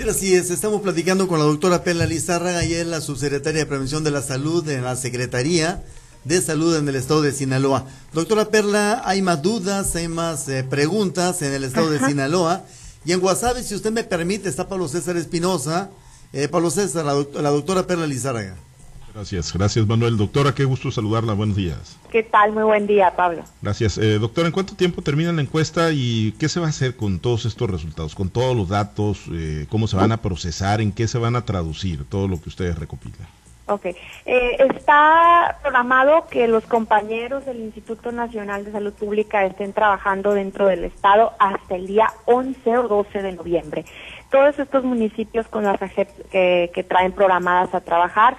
Así 0.07 0.33
es, 0.33 0.49
estamos 0.49 0.81
platicando 0.81 1.27
con 1.27 1.39
la 1.39 1.45
doctora 1.45 1.83
Perla 1.83 2.05
Lizárraga, 2.05 2.63
y 2.63 2.73
es 2.73 2.87
la 2.87 3.01
subsecretaria 3.01 3.61
de 3.61 3.65
Prevención 3.65 4.03
de 4.03 4.11
la 4.11 4.21
Salud 4.21 4.67
en 4.69 4.83
la 4.83 4.95
Secretaría 4.95 5.83
de 6.23 6.41
Salud 6.41 6.75
en 6.77 6.87
el 6.87 6.95
estado 6.95 7.21
de 7.21 7.33
Sinaloa. 7.33 7.85
Doctora 8.13 8.45
Perla, 8.45 9.01
hay 9.05 9.21
más 9.21 9.41
dudas, 9.41 9.95
hay 9.95 10.07
más 10.07 10.47
eh, 10.47 10.63
preguntas 10.63 11.41
en 11.41 11.53
el 11.53 11.63
estado 11.63 11.89
de 11.89 11.99
Sinaloa. 11.99 12.63
Y 13.05 13.11
en 13.11 13.23
WhatsApp, 13.23 13.57
si 13.63 13.75
usted 13.75 13.91
me 13.91 14.03
permite, 14.03 14.49
está 14.49 14.67
Pablo 14.67 14.87
César 14.87 15.17
Espinosa. 15.17 15.89
Eh, 16.33 16.47
Pablo 16.47 16.69
César, 16.71 17.05
la, 17.05 17.13
doctora 17.13 17.85
Perla 17.85 18.07
Lizárraga. 18.07 18.55
Gracias, 19.13 19.53
gracias 19.53 19.87
Manuel. 19.87 20.17
Doctora, 20.17 20.53
qué 20.53 20.65
gusto 20.65 20.91
saludarla. 20.91 21.33
Buenos 21.33 21.55
días. 21.55 21.97
¿Qué 22.11 22.23
tal? 22.23 22.51
Muy 22.51 22.63
buen 22.63 22.87
día, 22.87 23.15
Pablo. 23.15 23.43
Gracias. 23.61 23.97
Eh, 23.97 24.19
doctora, 24.19 24.47
¿en 24.47 24.53
cuánto 24.53 24.75
tiempo 24.75 25.01
termina 25.01 25.31
la 25.31 25.41
encuesta 25.41 25.91
y 25.91 26.33
qué 26.39 26.47
se 26.47 26.59
va 26.59 26.67
a 26.67 26.69
hacer 26.69 26.95
con 26.95 27.19
todos 27.19 27.45
estos 27.45 27.69
resultados, 27.69 28.15
con 28.15 28.29
todos 28.29 28.55
los 28.55 28.69
datos, 28.69 29.25
eh, 29.31 29.65
cómo 29.69 29.87
se 29.87 29.97
van 29.97 30.11
a 30.11 30.17
procesar, 30.17 30.81
en 30.81 30.91
qué 30.91 31.07
se 31.07 31.17
van 31.17 31.35
a 31.35 31.45
traducir 31.45 32.05
todo 32.07 32.27
lo 32.27 32.39
que 32.41 32.49
ustedes 32.49 32.77
recopilan? 32.77 33.27
Ok. 33.65 33.85
Eh, 33.85 34.57
está 34.75 35.57
programado 35.61 36.25
que 36.27 36.47
los 36.47 36.63
compañeros 36.65 37.45
del 37.45 37.59
Instituto 37.59 38.11
Nacional 38.11 38.65
de 38.65 38.71
Salud 38.71 38.93
Pública 38.93 39.45
estén 39.45 39.73
trabajando 39.73 40.33
dentro 40.33 40.67
del 40.67 40.83
Estado 40.83 41.33
hasta 41.39 41.75
el 41.75 41.85
día 41.87 42.11
11 42.25 42.77
o 42.77 42.87
12 42.87 43.21
de 43.21 43.31
noviembre. 43.33 43.85
Todos 44.31 44.57
estos 44.57 44.83
municipios 44.83 45.47
con 45.47 45.63
las 45.63 45.79
que, 45.79 46.71
que 46.73 46.83
traen 46.83 47.11
programadas 47.11 47.73
a 47.75 47.81
trabajar 47.81 48.37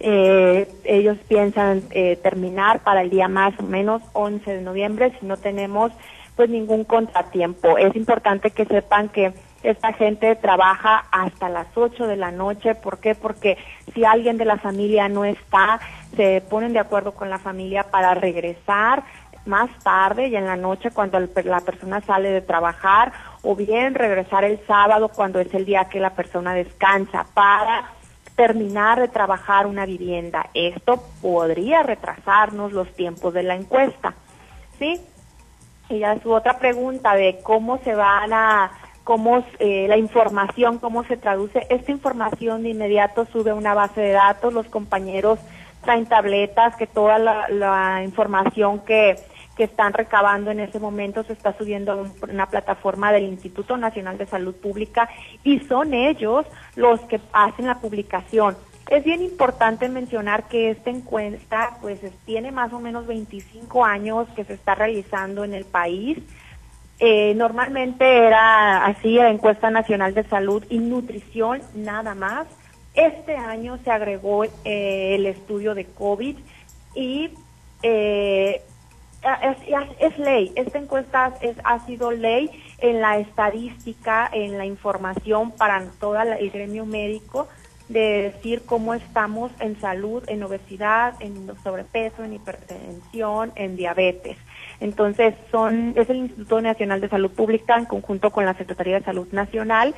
eh, 0.00 0.68
ellos 0.84 1.18
piensan 1.28 1.82
eh, 1.90 2.16
terminar 2.16 2.80
para 2.80 3.02
el 3.02 3.10
día 3.10 3.28
más 3.28 3.58
o 3.58 3.62
menos 3.62 4.02
11 4.12 4.56
de 4.56 4.62
noviembre 4.62 5.12
si 5.20 5.26
no 5.26 5.36
tenemos 5.36 5.92
pues 6.36 6.50
ningún 6.50 6.84
contratiempo. 6.84 7.78
Es 7.78 7.94
importante 7.94 8.50
que 8.50 8.64
sepan 8.64 9.08
que 9.08 9.32
esta 9.62 9.92
gente 9.92 10.36
trabaja 10.36 11.04
hasta 11.10 11.48
las 11.48 11.68
8 11.74 12.06
de 12.06 12.16
la 12.16 12.30
noche. 12.30 12.74
¿Por 12.74 12.98
qué? 12.98 13.14
Porque 13.14 13.56
si 13.94 14.04
alguien 14.04 14.36
de 14.36 14.44
la 14.44 14.58
familia 14.58 15.08
no 15.08 15.24
está, 15.24 15.80
se 16.16 16.42
ponen 16.50 16.72
de 16.72 16.80
acuerdo 16.80 17.12
con 17.12 17.30
la 17.30 17.38
familia 17.38 17.84
para 17.84 18.14
regresar 18.14 19.04
más 19.46 19.70
tarde 19.82 20.28
y 20.28 20.36
en 20.36 20.46
la 20.46 20.56
noche 20.56 20.90
cuando 20.90 21.20
la 21.20 21.60
persona 21.60 22.00
sale 22.00 22.30
de 22.30 22.40
trabajar 22.40 23.12
o 23.42 23.54
bien 23.54 23.94
regresar 23.94 24.44
el 24.44 24.58
sábado 24.66 25.08
cuando 25.08 25.38
es 25.38 25.52
el 25.54 25.64
día 25.64 25.84
que 25.86 26.00
la 26.00 26.10
persona 26.10 26.54
descansa 26.54 27.26
para 27.34 27.84
terminar 28.36 29.00
de 29.00 29.08
trabajar 29.08 29.66
una 29.66 29.86
vivienda. 29.86 30.48
Esto 30.54 31.02
podría 31.22 31.82
retrasarnos 31.82 32.72
los 32.72 32.92
tiempos 32.92 33.32
de 33.34 33.42
la 33.42 33.54
encuesta. 33.54 34.14
¿Sí? 34.78 35.00
Y 35.88 36.00
ya 36.00 36.18
su 36.20 36.32
otra 36.32 36.58
pregunta 36.58 37.14
de 37.14 37.38
cómo 37.42 37.78
se 37.78 37.94
van 37.94 38.32
a, 38.32 38.72
cómo 39.04 39.44
eh, 39.58 39.86
la 39.88 39.96
información, 39.96 40.78
cómo 40.78 41.04
se 41.04 41.16
traduce. 41.16 41.66
Esta 41.68 41.92
información 41.92 42.62
de 42.62 42.70
inmediato 42.70 43.26
sube 43.26 43.50
a 43.50 43.54
una 43.54 43.74
base 43.74 44.00
de 44.00 44.12
datos, 44.12 44.52
los 44.52 44.66
compañeros 44.66 45.38
traen 45.82 46.06
tabletas, 46.06 46.74
que 46.76 46.86
toda 46.86 47.18
la 47.18 48.02
información 48.02 48.80
que 48.80 49.16
que 49.56 49.64
están 49.64 49.92
recabando 49.92 50.50
en 50.50 50.60
ese 50.60 50.80
momento 50.80 51.22
se 51.22 51.32
está 51.32 51.56
subiendo 51.56 51.92
a 51.92 52.26
una 52.26 52.46
plataforma 52.46 53.12
del 53.12 53.24
Instituto 53.24 53.76
Nacional 53.76 54.18
de 54.18 54.26
Salud 54.26 54.54
Pública 54.54 55.08
y 55.42 55.60
son 55.60 55.94
ellos 55.94 56.46
los 56.76 57.00
que 57.02 57.20
hacen 57.32 57.66
la 57.66 57.80
publicación. 57.80 58.56
Es 58.90 59.02
bien 59.02 59.22
importante 59.22 59.88
mencionar 59.88 60.48
que 60.48 60.70
esta 60.70 60.90
encuesta 60.90 61.78
pues 61.80 62.00
tiene 62.26 62.52
más 62.52 62.72
o 62.72 62.80
menos 62.80 63.06
25 63.06 63.84
años 63.84 64.28
que 64.36 64.44
se 64.44 64.54
está 64.54 64.74
realizando 64.74 65.44
en 65.44 65.54
el 65.54 65.64
país. 65.64 66.18
Eh, 67.00 67.34
normalmente 67.34 68.04
era 68.04 68.84
así 68.84 69.18
encuesta 69.18 69.70
nacional 69.70 70.14
de 70.14 70.24
salud 70.24 70.64
y 70.68 70.78
nutrición 70.78 71.62
nada 71.74 72.14
más. 72.14 72.46
Este 72.94 73.36
año 73.36 73.78
se 73.82 73.90
agregó 73.90 74.44
eh, 74.44 75.14
el 75.14 75.26
estudio 75.26 75.74
de 75.74 75.86
COVID 75.86 76.36
y 76.94 77.30
eh, 77.82 78.62
es, 79.42 79.56
es, 79.98 80.18
ley, 80.18 80.52
esta 80.54 80.78
encuesta 80.78 81.34
es, 81.40 81.56
ha 81.64 81.84
sido 81.86 82.10
ley 82.10 82.50
en 82.84 83.00
la 83.00 83.18
estadística, 83.18 84.28
en 84.30 84.58
la 84.58 84.66
información 84.66 85.52
para 85.52 85.82
todo 85.98 86.20
el 86.20 86.50
gremio 86.50 86.84
médico 86.84 87.48
de 87.88 88.32
decir 88.34 88.62
cómo 88.66 88.92
estamos 88.92 89.50
en 89.58 89.80
salud, 89.80 90.22
en 90.26 90.42
obesidad, 90.42 91.14
en 91.20 91.50
sobrepeso, 91.62 92.24
en 92.24 92.34
hipertensión, 92.34 93.52
en 93.56 93.76
diabetes. 93.76 94.36
Entonces, 94.80 95.34
son 95.50 95.94
es 95.96 96.10
el 96.10 96.18
Instituto 96.18 96.60
Nacional 96.60 97.00
de 97.00 97.08
Salud 97.08 97.30
Pública 97.30 97.78
en 97.78 97.86
conjunto 97.86 98.30
con 98.30 98.44
la 98.44 98.54
Secretaría 98.54 98.98
de 98.98 99.04
Salud 99.04 99.28
Nacional 99.32 99.94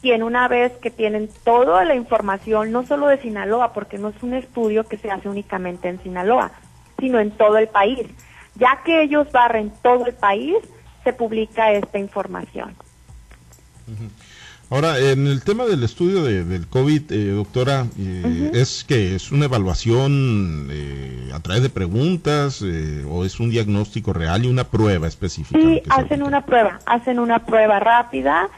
quien 0.00 0.22
una 0.22 0.48
vez 0.48 0.72
que 0.82 0.90
tienen 0.90 1.30
toda 1.44 1.82
la 1.86 1.94
información, 1.94 2.72
no 2.72 2.84
solo 2.84 3.06
de 3.06 3.16
Sinaloa, 3.16 3.72
porque 3.72 3.96
no 3.96 4.10
es 4.10 4.22
un 4.22 4.34
estudio 4.34 4.84
que 4.84 4.98
se 4.98 5.10
hace 5.10 5.30
únicamente 5.30 5.88
en 5.88 6.02
Sinaloa, 6.02 6.52
sino 6.98 7.20
en 7.20 7.30
todo 7.30 7.56
el 7.56 7.68
país 7.68 8.06
ya 8.54 8.80
que 8.84 9.02
ellos 9.02 9.30
barren 9.32 9.72
todo 9.82 10.06
el 10.06 10.14
país, 10.14 10.56
se 11.04 11.12
publica 11.12 11.72
esta 11.72 11.98
información. 11.98 12.74
Ahora, 14.70 14.98
en 14.98 15.26
el 15.26 15.44
tema 15.44 15.66
del 15.66 15.84
estudio 15.84 16.24
del 16.24 16.66
COVID, 16.66 17.12
eh, 17.12 17.26
doctora, 17.32 17.84
eh, 17.98 18.50
¿es 18.54 18.82
que 18.82 19.14
es 19.14 19.30
una 19.30 19.44
evaluación 19.44 20.68
eh, 20.70 21.30
a 21.34 21.40
través 21.40 21.62
de 21.62 21.68
preguntas 21.68 22.62
o 22.62 23.24
es 23.24 23.38
un 23.38 23.50
diagnóstico 23.50 24.12
real 24.14 24.46
y 24.46 24.48
una 24.48 24.64
prueba 24.64 25.06
específica? 25.06 25.60
Sí, 25.60 25.82
hacen 25.90 26.22
una 26.22 26.46
prueba, 26.46 26.80
hacen 26.86 27.18
una 27.18 27.44
prueba 27.44 27.78
rápida. 27.78 28.48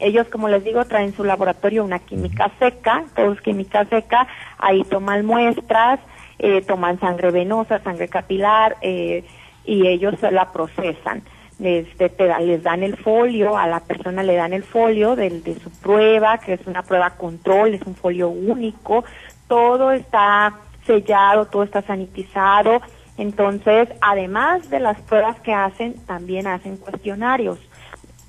ellos, 0.00 0.26
como 0.32 0.48
les 0.48 0.64
digo, 0.64 0.84
traen 0.84 1.14
su 1.14 1.22
laboratorio 1.22 1.84
una 1.84 2.00
química 2.00 2.50
seca, 2.58 3.04
todo 3.14 3.32
es 3.32 3.40
química 3.40 3.84
seca, 3.84 4.26
ahí 4.58 4.82
toman 4.82 5.24
muestras, 5.24 6.00
eh, 6.44 6.60
toman 6.62 6.98
sangre 6.98 7.30
venosa, 7.30 7.78
sangre 7.84 8.08
capilar, 8.08 8.76
eh, 8.80 9.24
y 9.64 9.86
ellos 9.86 10.14
la 10.22 10.52
procesan. 10.52 11.22
Este, 11.60 12.10
les 12.40 12.62
dan 12.62 12.82
el 12.82 12.96
folio, 12.96 13.56
a 13.56 13.66
la 13.68 13.80
persona 13.80 14.22
le 14.22 14.34
dan 14.34 14.52
el 14.52 14.64
folio 14.64 15.14
de, 15.14 15.30
de 15.30 15.54
su 15.60 15.70
prueba, 15.70 16.38
que 16.38 16.54
es 16.54 16.66
una 16.66 16.82
prueba 16.82 17.10
control, 17.10 17.74
es 17.74 17.82
un 17.82 17.94
folio 17.94 18.30
único, 18.30 19.04
todo 19.46 19.92
está 19.92 20.54
sellado, 20.86 21.46
todo 21.46 21.62
está 21.62 21.82
sanitizado. 21.82 22.80
Entonces, 23.16 23.88
además 24.00 24.70
de 24.70 24.80
las 24.80 25.00
pruebas 25.02 25.38
que 25.40 25.52
hacen, 25.52 25.94
también 26.06 26.46
hacen 26.46 26.78
cuestionarios. 26.78 27.58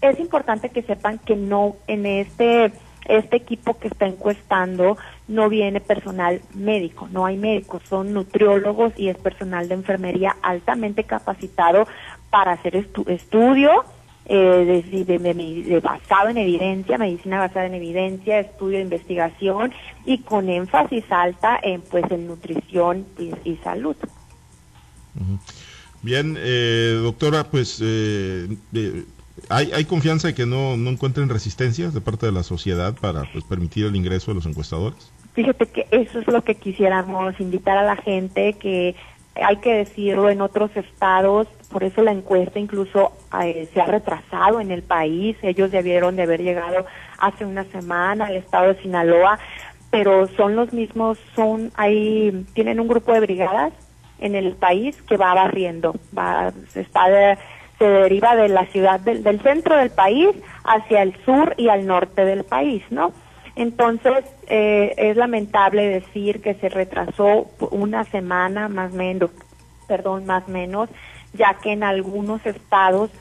Es 0.02 0.20
importante 0.20 0.70
que 0.70 0.84
sepan 0.84 1.18
que 1.20 1.36
no 1.36 1.76
en 1.88 2.06
este 2.06 2.72
este 3.06 3.36
equipo 3.36 3.78
que 3.80 3.88
está 3.88 4.06
encuestando 4.06 4.98
no 5.28 5.50
viene 5.50 5.80
personal 5.80 6.42
médico, 6.54 7.08
no 7.12 7.26
hay 7.26 7.38
médicos, 7.38 7.82
son 7.88 8.14
nutriólogos 8.14 8.94
y 8.98 9.10
es 9.10 9.18
personal 9.18 9.68
de 9.68 9.76
enfermería 9.76 10.36
altamente 10.42 11.06
capacitado 11.06 11.88
para 12.30 12.54
hacer 12.54 12.76
estudio 13.08 13.86
eh, 14.26 14.84
de, 15.06 15.80
basado 15.82 16.30
en 16.30 16.38
evidencia, 16.38 16.98
medicina 16.98 17.40
basada 17.40 17.66
en 17.66 17.74
evidencia, 17.74 18.40
estudio 18.40 18.78
de 18.78 18.84
investigación 18.84 19.74
y 20.06 20.20
con 20.20 20.50
énfasis 20.50 21.04
alta 21.10 21.60
en 21.62 21.82
pues 21.82 22.10
en 22.10 22.28
nutrición 22.28 23.06
y, 23.18 23.56
salud. 23.58 23.96
Bien, 26.02 26.38
eh, 26.40 27.00
doctora, 27.02 27.44
pues 27.44 27.82
eh, 27.84 28.48
¿Hay, 29.50 29.72
¿Hay 29.74 29.86
confianza 29.86 30.28
de 30.28 30.36
que 30.36 30.46
no, 30.46 30.78
no 30.78 30.90
encuentren 30.90 31.30
resistencias 31.30 31.94
de 31.94 32.02
parte 32.02 32.26
de 32.26 32.32
la 32.32 32.44
sociedad 32.44 32.96
para 33.00 33.24
pues, 33.32 33.44
permitir 33.44 33.86
el 33.86 33.96
ingreso 33.96 34.32
de 34.32 34.36
los 34.36 34.46
encuestadores? 34.46 35.12
Fíjate 35.34 35.66
que 35.66 35.88
eso 35.92 36.20
es 36.20 36.28
lo 36.28 36.44
que 36.44 36.56
quisiéramos 36.56 37.40
invitar 37.40 37.78
a 37.78 37.84
la 37.84 37.96
gente, 37.96 38.54
que 38.54 38.96
hay 39.36 39.58
que 39.58 39.74
decirlo 39.74 40.30
en 40.30 40.42
otros 40.42 40.70
estados, 40.76 41.48
por 41.72 41.84
eso 41.84 42.04
la 42.04 42.12
encuesta 42.12 42.60
incluso 42.60 43.14
eh, 43.44 43.68
se 43.74 43.82
ha 43.82 43.86
retrasado 43.86 44.62
en 44.62 44.70
el 44.72 44.84
país, 44.84 45.36
ellos 45.42 45.72
debieron 45.72 46.16
de 46.16 46.24
haber 46.24 46.42
llegado 46.42 46.86
hace 47.18 47.46
una 47.46 47.64
semana 47.66 48.28
al 48.28 48.36
estado 48.36 48.74
de 48.74 48.82
Sinaloa, 48.82 49.40
pero 49.90 50.28
son 50.38 50.56
los 50.56 50.72
mismos, 50.72 51.18
son 51.36 51.72
ahí, 51.76 52.46
tienen 52.54 52.80
un 52.80 52.88
grupo 52.88 53.14
de 53.14 53.22
brigadas 53.22 53.74
en 54.20 54.36
el 54.36 54.54
país 54.54 55.02
que 55.02 55.18
va 55.18 55.34
barriendo, 55.34 55.96
va, 56.16 56.54
se 56.70 56.82
está 56.82 57.10
de, 57.10 57.38
se 57.84 57.90
deriva 57.90 58.34
de 58.38 58.48
la 58.48 58.66
ciudad 58.68 59.02
del, 59.02 59.42
centro 59.42 59.76
del 59.76 59.90
país 59.90 60.30
hacia 60.64 61.02
el 61.02 61.14
sur 61.26 61.54
y 61.58 61.68
al 61.68 61.86
norte 61.86 62.24
del 62.24 62.46
país, 62.46 62.82
¿no? 62.92 63.12
Entonces, 63.58 64.24
eh, 64.48 64.94
es 64.96 65.18
lamentable 65.18 65.86
decir 65.90 66.42
que 66.42 66.54
se 66.54 66.70
retrasó 66.70 67.50
una 67.72 68.06
semana 68.06 68.70
más 68.70 68.94
menos, 68.94 69.32
perdón, 69.86 70.26
más 70.26 70.48
menos, 70.48 70.88
ya 71.34 71.56
que 71.56 71.74
en 71.74 71.84
algunos 71.84 72.46
estados 72.46 73.12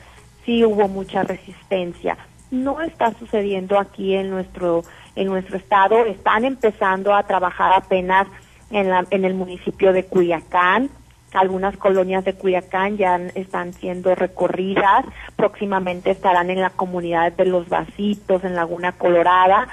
sí 0.45 0.63
hubo 0.63 0.87
mucha 0.87 1.23
resistencia. 1.23 2.17
No 2.49 2.79
está 2.79 3.13
sucediendo 3.19 3.77
aquí 3.77 4.15
en 4.15 4.29
nuestro 4.29 4.85
en 5.17 5.27
nuestro 5.27 5.57
estado, 5.57 6.05
están 6.05 6.45
empezando 6.45 7.13
a 7.13 7.23
trabajar 7.23 7.73
apenas 7.73 8.27
en, 8.71 8.89
la, 8.89 9.05
en 9.09 9.25
el 9.25 9.33
municipio 9.33 9.91
de 9.91 10.05
Culiacán, 10.05 10.89
algunas 11.35 11.77
colonias 11.77 12.23
de 12.25 12.33
Culiacán 12.33 12.97
ya 12.97 13.15
están 13.35 13.73
siendo 13.73 14.13
recorridas, 14.15 15.05
próximamente 15.35 16.11
estarán 16.11 16.49
en 16.49 16.61
la 16.61 16.69
comunidad 16.69 17.31
de 17.33 17.45
Los 17.45 17.69
Vasitos, 17.69 18.43
en 18.43 18.55
Laguna 18.55 18.93
Colorada, 18.93 19.67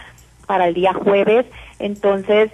para 0.46 0.68
el 0.68 0.74
día 0.74 0.92
jueves. 0.92 1.46
Entonces, 1.78 2.50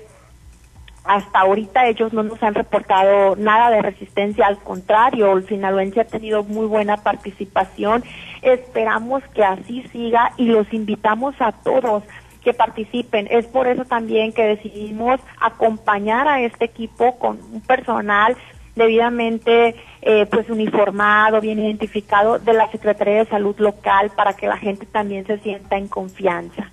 hasta 1.04 1.40
ahorita 1.40 1.86
ellos 1.86 2.12
no 2.12 2.22
nos 2.22 2.42
han 2.42 2.54
reportado 2.54 3.36
nada 3.36 3.70
de 3.70 3.80
resistencia, 3.80 4.46
al 4.46 4.58
contrario, 4.58 5.32
el 5.36 5.46
sinaloense 5.46 6.00
ha 6.00 6.06
tenido 6.06 6.42
muy 6.42 6.66
buena 6.66 6.96
participación. 6.96 8.02
Esperamos 8.42 9.22
que 9.34 9.44
así 9.44 9.82
siga 9.92 10.32
y 10.36 10.46
los 10.46 10.72
invitamos 10.72 11.34
a 11.40 11.52
todos 11.52 12.02
que 12.42 12.54
participen. 12.54 13.26
Es 13.30 13.46
por 13.46 13.66
eso 13.66 13.84
también 13.84 14.32
que 14.32 14.46
decidimos 14.46 15.20
acompañar 15.40 16.28
a 16.28 16.40
este 16.40 16.66
equipo 16.66 17.18
con 17.18 17.40
un 17.52 17.60
personal 17.60 18.36
debidamente 18.76 19.75
eh, 20.02 20.26
pues 20.30 20.49
uniformado, 20.49 21.40
bien 21.40 21.59
identificado 21.59 22.38
de 22.38 22.52
la 22.52 22.71
Secretaría 22.71 23.25
de 23.25 23.26
Salud 23.26 23.56
local 23.59 24.12
para 24.14 24.35
que 24.35 24.47
la 24.47 24.59
gente 24.59 24.87
también 24.87 25.26
se 25.26 25.38
sienta 25.38 25.76
en 25.76 25.88
confianza. 25.88 26.71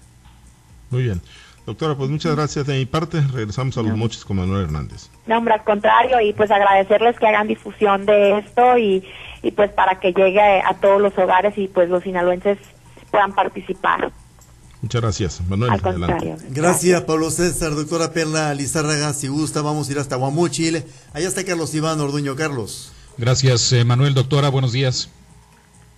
Muy 0.92 1.04
bien. 1.04 1.22
Doctora, 1.66 1.96
pues 1.96 2.10
muchas 2.10 2.36
gracias 2.36 2.68
de 2.68 2.78
mi 2.78 2.86
parte. 2.86 3.22
Regresamos 3.34 3.78
a 3.78 3.82
los 3.82 3.96
moches 3.96 4.26
con 4.26 4.36
Manuel 4.36 4.66
Hernández. 4.66 5.10
No, 5.26 5.38
hombre, 5.38 5.54
al 5.54 5.64
contrario, 5.64 6.20
y 6.20 6.34
pues 6.34 6.52
agradecerles 6.52 7.18
que 7.18 7.26
hagan 7.26 7.48
difusión 7.48 8.06
de 8.06 8.40
esto 8.40 8.78
y, 8.78 9.02
y 9.42 9.52
pues 9.52 9.72
para 9.72 10.00
que 10.00 10.12
llegue 10.12 10.42
a 10.42 10.74
todos 10.82 11.02
los 11.02 11.18
hogares 11.18 11.58
y 11.58 11.70
pues 11.70 11.90
los 11.90 12.04
sinaloenses 12.04 12.58
puedan 13.10 13.34
participar. 13.34 14.12
Muchas 14.84 15.02
gracias, 15.02 15.42
Manuel. 15.48 15.72
Adelante. 15.82 16.36
Gracias, 16.50 17.02
Pablo 17.04 17.32
César, 17.32 17.74
doctora 17.74 18.12
Perla 18.12 18.54
Lizárraga. 18.54 19.14
Si 19.14 19.30
gusta, 19.30 19.62
vamos 19.62 19.88
a 19.88 19.92
ir 19.94 19.98
hasta 19.98 20.18
Chile. 20.50 20.86
Allá 21.14 21.30
está 21.30 21.46
Carlos 21.46 21.74
Iván 21.74 22.02
Orduño. 22.02 22.36
Carlos. 22.36 22.92
Gracias, 23.18 23.72
eh, 23.72 23.86
Manuel. 23.86 24.14
Doctora, 24.14 24.50
buenos 24.50 24.74
días. 24.74 25.10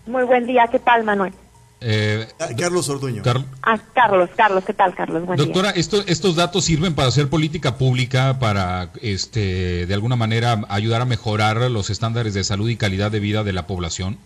Muy 0.05 0.23
buen 0.23 0.45
día. 0.45 0.67
¿Qué 0.71 0.77
tal, 0.77 1.03
Manuel? 1.03 1.33
Eh, 1.81 2.27
ah, 2.39 2.49
Carlos 2.55 2.87
Orduño. 2.87 3.23
ah, 3.63 3.79
Carlos, 3.95 4.29
Carlos, 4.37 4.63
¿qué 4.63 4.73
tal, 4.73 4.93
Carlos? 4.93 5.25
Buen 5.25 5.37
Doctora, 5.39 5.71
estos 5.71 6.35
datos 6.35 6.65
sirven 6.65 6.93
para 6.93 7.07
hacer 7.07 7.27
política 7.27 7.79
pública, 7.79 8.37
para, 8.37 8.91
este, 9.01 9.87
de 9.87 9.93
alguna 9.95 10.15
manera, 10.15 10.61
ayudar 10.69 11.01
a 11.01 11.05
mejorar 11.05 11.57
los 11.71 11.89
estándares 11.89 12.35
de 12.35 12.43
salud 12.43 12.69
y 12.69 12.77
calidad 12.77 13.09
de 13.09 13.19
vida 13.19 13.43
de 13.43 13.51
la 13.51 13.65
población. 13.65 14.19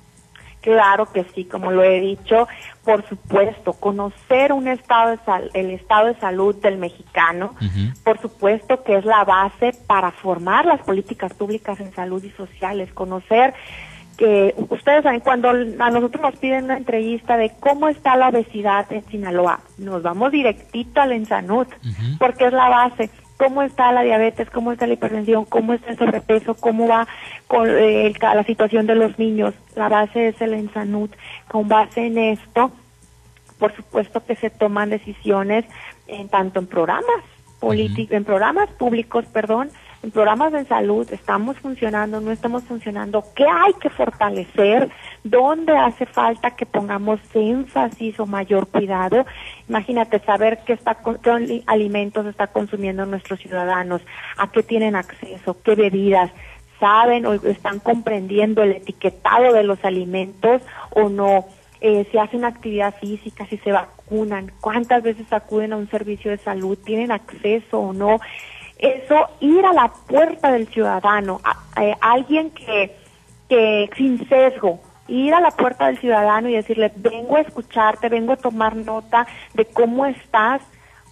Claro 0.61 1.11
que 1.11 1.25
sí, 1.33 1.45
como 1.45 1.71
lo 1.71 1.83
he 1.83 2.01
dicho, 2.01 2.47
por 2.83 3.07
supuesto, 3.07 3.73
conocer 3.73 4.51
un 4.51 4.67
estado 4.67 5.11
de 5.11 5.19
el 5.53 5.69
estado 5.71 6.07
de 6.07 6.15
salud 6.19 6.55
del 6.55 6.77
mexicano, 6.77 7.55
por 8.03 8.19
supuesto 8.19 8.83
que 8.83 8.97
es 8.97 9.05
la 9.05 9.23
base 9.23 9.71
para 9.87 10.11
formar 10.11 10.65
las 10.65 10.81
políticas 10.81 11.33
públicas 11.33 11.79
en 11.79 11.93
salud 11.93 12.21
y 12.23 12.31
sociales, 12.31 12.91
conocer 12.93 13.53
que 14.17 14.53
ustedes 14.69 15.03
saben 15.03 15.21
cuando 15.21 15.49
a 15.49 15.89
nosotros 15.91 16.21
nos 16.21 16.35
piden 16.35 16.65
una 16.65 16.75
entrevista 16.75 17.37
de 17.37 17.53
cómo 17.61 17.87
está 17.87 18.17
la 18.17 18.27
obesidad 18.27 18.91
en 18.91 19.05
Sinaloa, 19.05 19.61
nos 19.77 20.03
vamos 20.03 20.33
directito 20.33 20.99
al 20.99 21.13
Ensanut, 21.13 21.69
porque 22.19 22.47
es 22.47 22.51
la 22.51 22.67
base 22.67 23.09
cómo 23.39 23.63
está 23.63 23.93
la 23.93 24.01
diabetes, 24.01 24.49
cómo 24.49 24.73
está 24.73 24.85
la 24.85 24.95
hipertensión, 24.95 25.45
cómo 25.45 25.73
está 25.73 25.91
el 25.91 25.97
sobrepeso, 25.97 26.55
cómo 26.55 26.89
va 26.89 27.07
con 27.47 27.69
eh, 27.69 28.13
la 28.21 28.43
situación 28.43 28.85
de 28.85 28.95
los 28.95 29.17
niños. 29.17 29.53
La 29.75 29.87
base 29.87 30.27
es 30.27 30.41
el 30.41 30.53
Ensanut. 30.53 31.15
Con 31.47 31.69
base 31.69 32.07
en 32.07 32.17
esto, 32.17 32.69
por 33.57 33.73
supuesto 33.73 34.25
que 34.25 34.35
se 34.35 34.49
toman 34.49 34.89
decisiones 34.89 35.63
en 36.07 36.27
tanto 36.27 36.59
en 36.59 36.67
programas 36.67 37.23
políticos, 37.61 38.17
en 38.17 38.25
programas 38.25 38.69
públicos, 38.71 39.23
perdón, 39.31 39.69
en 40.01 40.11
programas 40.11 40.53
de 40.53 40.65
salud 40.65 41.07
estamos 41.11 41.57
funcionando, 41.57 42.21
no 42.21 42.31
estamos 42.31 42.63
funcionando, 42.63 43.23
qué 43.35 43.45
hay 43.45 43.73
que 43.81 43.89
fortalecer, 43.89 44.89
dónde 45.23 45.77
hace 45.77 46.05
falta 46.05 46.55
que 46.55 46.65
pongamos 46.65 47.19
énfasis 47.33 48.19
o 48.19 48.25
mayor 48.25 48.67
cuidado. 48.67 49.25
Imagínate 49.67 50.19
saber 50.19 50.59
qué, 50.65 50.73
está, 50.73 50.97
qué 51.21 51.63
alimentos 51.67 52.25
está 52.27 52.47
consumiendo 52.47 53.05
nuestros 53.05 53.39
ciudadanos, 53.39 54.01
a 54.37 54.49
qué 54.51 54.63
tienen 54.63 54.95
acceso, 54.95 55.57
qué 55.63 55.75
bebidas, 55.75 56.31
saben 56.79 57.25
o 57.25 57.33
están 57.33 57.79
comprendiendo 57.79 58.63
el 58.63 58.71
etiquetado 58.71 59.53
de 59.53 59.63
los 59.63 59.83
alimentos 59.83 60.61
o 60.91 61.09
no. 61.09 61.45
Eh, 61.81 62.07
si 62.11 62.17
hacen 62.17 62.43
actividad 62.43 62.95
física, 62.99 63.45
si 63.47 63.57
se 63.57 63.71
vacunan, 63.71 64.51
cuántas 64.61 65.03
veces 65.03 65.31
acuden 65.31 65.73
a 65.73 65.77
un 65.77 65.89
servicio 65.89 66.31
de 66.31 66.37
salud, 66.37 66.77
tienen 66.77 67.11
acceso 67.11 67.79
o 67.79 67.93
no 67.93 68.19
eso, 68.79 69.27
ir 69.41 69.65
a 69.65 69.73
la 69.73 69.91
puerta 70.07 70.51
del 70.51 70.67
ciudadano, 70.67 71.41
alguien 72.01 72.51
que, 72.51 72.95
que 73.47 73.89
sin 73.95 74.27
sesgo, 74.27 74.79
ir 75.07 75.33
a 75.33 75.41
la 75.41 75.51
puerta 75.51 75.87
del 75.87 75.99
ciudadano 75.99 76.49
y 76.49 76.53
decirle, 76.53 76.91
vengo 76.95 77.35
a 77.35 77.41
escucharte, 77.41 78.09
vengo 78.09 78.33
a 78.33 78.37
tomar 78.37 78.75
nota 78.75 79.27
de 79.53 79.65
cómo 79.65 80.05
estás, 80.05 80.61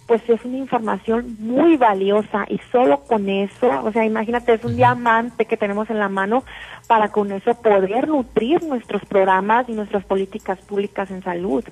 pues 0.06 0.22
es 0.30 0.42
una 0.46 0.56
información 0.56 1.36
muy 1.38 1.76
valiosa 1.76 2.46
y 2.48 2.58
solo 2.72 3.00
con 3.00 3.28
eso, 3.28 3.68
o 3.84 3.92
sea, 3.92 4.06
imagínate, 4.06 4.54
es 4.54 4.64
un 4.64 4.76
diamante 4.76 5.44
que 5.44 5.58
tenemos 5.58 5.90
en 5.90 5.98
la 5.98 6.08
mano 6.08 6.44
para 6.86 7.08
con 7.08 7.30
eso 7.30 7.54
poder 7.60 8.08
nutrir 8.08 8.62
nuestros 8.62 9.04
programas 9.04 9.68
y 9.68 9.72
nuestras 9.72 10.04
políticas 10.04 10.58
públicas 10.60 11.10
en 11.10 11.22
salud. 11.22 11.62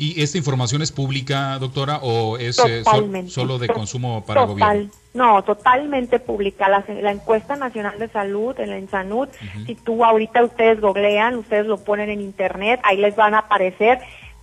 ¿Y 0.00 0.22
esta 0.22 0.38
información 0.38 0.80
es 0.80 0.92
pública, 0.92 1.58
doctora, 1.58 1.98
o 2.02 2.38
es 2.38 2.58
eh, 2.66 2.82
solo 3.26 3.58
de 3.58 3.68
consumo 3.68 4.24
para 4.24 4.40
el 4.40 4.46
gobierno? 4.46 4.90
No, 5.12 5.44
totalmente 5.44 6.18
pública. 6.18 6.70
La, 6.70 7.12
encuesta 7.12 7.54
nacional 7.54 7.98
de 7.98 8.08
salud, 8.08 8.58
en 8.58 8.70
la 8.70 8.78
Ensanud, 8.78 9.28
si 9.66 9.74
tú 9.74 10.02
ahorita 10.02 10.42
ustedes 10.42 10.80
googlean, 10.80 11.36
ustedes 11.36 11.66
lo 11.66 11.76
ponen 11.76 12.08
en 12.08 12.22
internet, 12.22 12.80
ahí 12.82 12.96
les 12.96 13.14
van 13.14 13.34
a 13.34 13.40
aparecer 13.40 13.98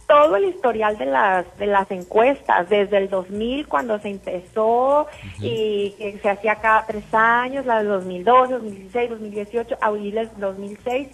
todo 0.08 0.36
el 0.36 0.46
historial 0.46 0.96
de 1.00 1.08
las 1.08 1.58
de 1.58 1.66
las 1.66 1.90
encuestas 1.90 2.70
desde 2.70 2.98
el 2.98 3.10
2000 3.10 3.68
cuando 3.68 4.00
se 4.00 4.10
empezó 4.10 5.08
y 5.42 5.96
que 5.98 6.20
se 6.22 6.30
hacía 6.30 6.56
cada 6.56 6.86
tres 6.86 7.04
años 7.12 7.66
la 7.66 7.80
del 7.80 7.88
2012 7.88 8.54
2016 8.54 9.10
2018 9.10 9.78
ahorita 9.82 10.22
el 10.22 10.30
2006 10.40 11.10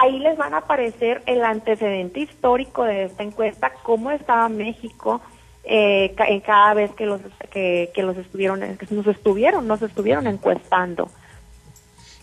Ahí 0.00 0.20
les 0.20 0.36
van 0.36 0.54
a 0.54 0.58
aparecer 0.58 1.22
el 1.26 1.42
antecedente 1.42 2.20
histórico 2.20 2.84
de 2.84 3.04
esta 3.04 3.24
encuesta, 3.24 3.72
cómo 3.82 4.12
estaba 4.12 4.48
México 4.48 5.20
eh, 5.64 6.14
en 6.16 6.40
cada 6.40 6.72
vez 6.72 6.92
que 6.92 7.04
los 7.04 7.20
que, 7.50 7.90
los 7.96 8.16
estuvieron, 8.16 8.60
que 8.60 8.94
nos 8.94 9.06
estuvieron, 9.08 9.66
nos 9.66 9.82
estuvieron 9.82 10.28
encuestando. 10.28 11.10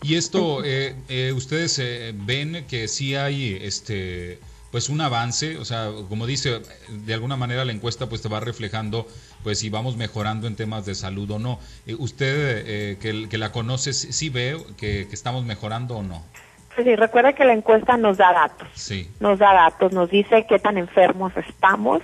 Y 0.02 0.16
esto, 0.16 0.64
eh, 0.64 0.96
eh, 1.10 1.34
ustedes 1.34 1.82
ven 2.26 2.66
que 2.70 2.88
sí 2.88 3.16
hay, 3.16 3.60
este, 3.62 4.40
pues 4.72 4.88
un 4.88 5.02
avance, 5.02 5.58
o 5.58 5.66
sea, 5.66 5.92
como 6.08 6.26
dice, 6.26 6.62
de 6.90 7.14
alguna 7.14 7.36
manera 7.36 7.66
la 7.66 7.74
encuesta 7.74 8.08
pues 8.08 8.22
te 8.22 8.30
va 8.30 8.40
reflejando, 8.40 9.06
pues 9.44 9.60
si 9.60 9.70
vamos 9.70 9.98
mejorando 9.98 10.48
en 10.48 10.56
temas 10.56 10.86
de 10.86 10.96
salud 10.96 11.30
o 11.30 11.40
no. 11.40 11.60
usted 12.00 12.98
que, 13.00 13.28
que, 13.30 13.38
la 13.38 13.52
conoce, 13.52 13.92
sí 13.92 14.30
ve 14.30 14.58
que, 14.78 15.08
que 15.10 15.14
estamos 15.14 15.44
mejorando 15.44 15.98
o 15.98 16.04
no. 16.04 16.24
Sí, 16.76 16.96
recuerda 16.96 17.34
que 17.34 17.46
la 17.46 17.54
encuesta 17.54 17.98
nos 17.98 18.18
da 18.18 18.34
datos. 18.34 18.68
Sí. 18.74 19.10
Nos 19.20 19.40
da 19.40 19.54
datos, 19.54 19.94
nos 19.94 20.10
dice 20.10 20.46
qué 20.48 20.60
tan 20.60 20.78
enfermos 20.78 21.36
estamos, 21.38 22.02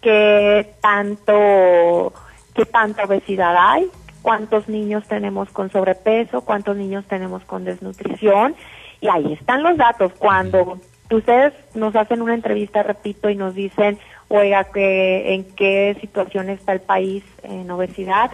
qué 0.00 0.74
tanto, 0.80 2.12
qué 2.54 2.66
tanta 2.66 3.04
obesidad 3.04 3.54
hay, 3.56 3.88
cuántos 4.22 4.68
niños 4.68 5.06
tenemos 5.06 5.50
con 5.50 5.70
sobrepeso, 5.70 6.40
cuántos 6.42 6.76
niños 6.76 7.04
tenemos 7.06 7.44
con 7.44 7.64
desnutrición, 7.64 8.56
y 9.00 9.08
ahí 9.08 9.32
están 9.32 9.62
los 9.62 9.76
datos. 9.76 10.12
Cuando 10.18 10.78
ustedes 11.10 11.54
nos 11.74 11.94
hacen 11.94 12.20
una 12.20 12.34
entrevista, 12.34 12.82
repito, 12.82 13.30
y 13.30 13.36
nos 13.36 13.54
dicen, 13.54 13.98
oiga, 14.28 14.64
que, 14.64 15.34
en 15.34 15.44
qué 15.54 15.96
situación 16.00 16.50
está 16.50 16.72
el 16.72 16.80
país 16.80 17.24
en 17.42 17.70
obesidad, 17.70 18.30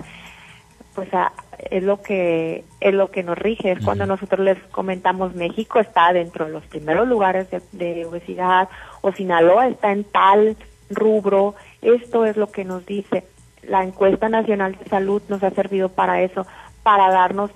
pues 0.95 1.13
a, 1.13 1.33
es 1.59 1.83
lo 1.83 2.03
que 2.03 2.65
es 2.81 2.95
lo 2.95 3.11
que 3.11 3.23
nos 3.23 3.39
rige. 3.39 3.73
Es 3.73 3.85
cuando 3.85 4.07
nosotros 4.07 4.41
les 4.41 4.59
comentamos 4.71 5.35
México 5.35 5.81
está 5.81 6.13
dentro 6.13 6.47
de 6.47 6.53
los 6.53 6.65
primeros 6.65 7.09
lugares 7.09 7.49
de, 7.73 8.05
obesidad 8.05 8.69
o 9.01 9.13
Sinaloa 9.13 9.69
está 9.69 9.93
en 9.93 10.05
tal 10.05 10.57
rubro. 10.91 11.55
Esto 11.83 12.25
es 12.25 12.37
lo 12.37 12.51
que 12.51 12.65
nos 12.65 12.85
dice. 12.87 13.25
La 13.63 13.83
encuesta 13.83 14.29
nacional 14.29 14.77
de 14.79 14.89
salud 14.89 15.23
nos 15.29 15.43
ha 15.43 15.51
servido 15.51 15.89
para 15.89 16.23
eso 16.23 16.47
para 16.83 17.11
darnos 17.11 17.51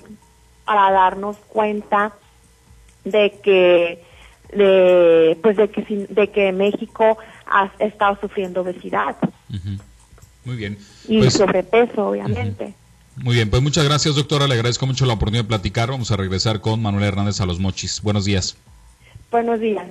para 0.65 0.91
darnos 0.91 1.37
cuenta 1.49 2.13
de 3.05 3.39
que 3.43 4.03
de 4.53 5.39
pues 5.43 5.57
de 5.57 5.69
que 5.69 6.07
de 6.09 6.31
que 6.31 6.53
México 6.53 7.19
ha 7.47 7.71
estado 7.79 8.19
sufriendo 8.21 8.63
obesidad. 8.63 9.17
Muy 10.45 10.57
bien. 10.57 10.79
Y 11.07 11.19
pues 11.19 11.35
sobrepeso 11.35 12.09
obviamente 12.09 12.75
muy 13.17 13.35
bien, 13.35 13.51
pues 13.51 13.63
muchas 13.63 13.85
gracias, 13.85 14.15
doctora. 14.15 14.47
Le 14.47 14.55
agradezco 14.55 14.87
mucho 14.87 15.05
la 15.07 15.15
oportunidad 15.15 15.45
de 15.45 15.49
platicar. 15.49 15.91
Vamos 15.91 16.11
a 16.11 16.17
regresar 16.17 16.61
con 16.61 16.81
Manuel 16.81 17.05
Hernández 17.05 17.41
a 17.41 17.47
los 17.47 17.59
Mochis. 17.59 18.01
Buenos 18.03 18.25
días. 18.25 18.57
Buenos 19.31 19.61
días. 19.61 19.87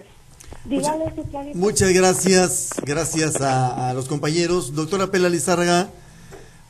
Muchas, 1.53 1.93
gracias, 1.93 2.69
gracias 2.85 3.41
a, 3.41 3.93
los 3.93 4.07
compañeros. 4.07 4.75
Doctora 4.75 5.07
Pela 5.07 5.29
Lizárraga, 5.29 5.89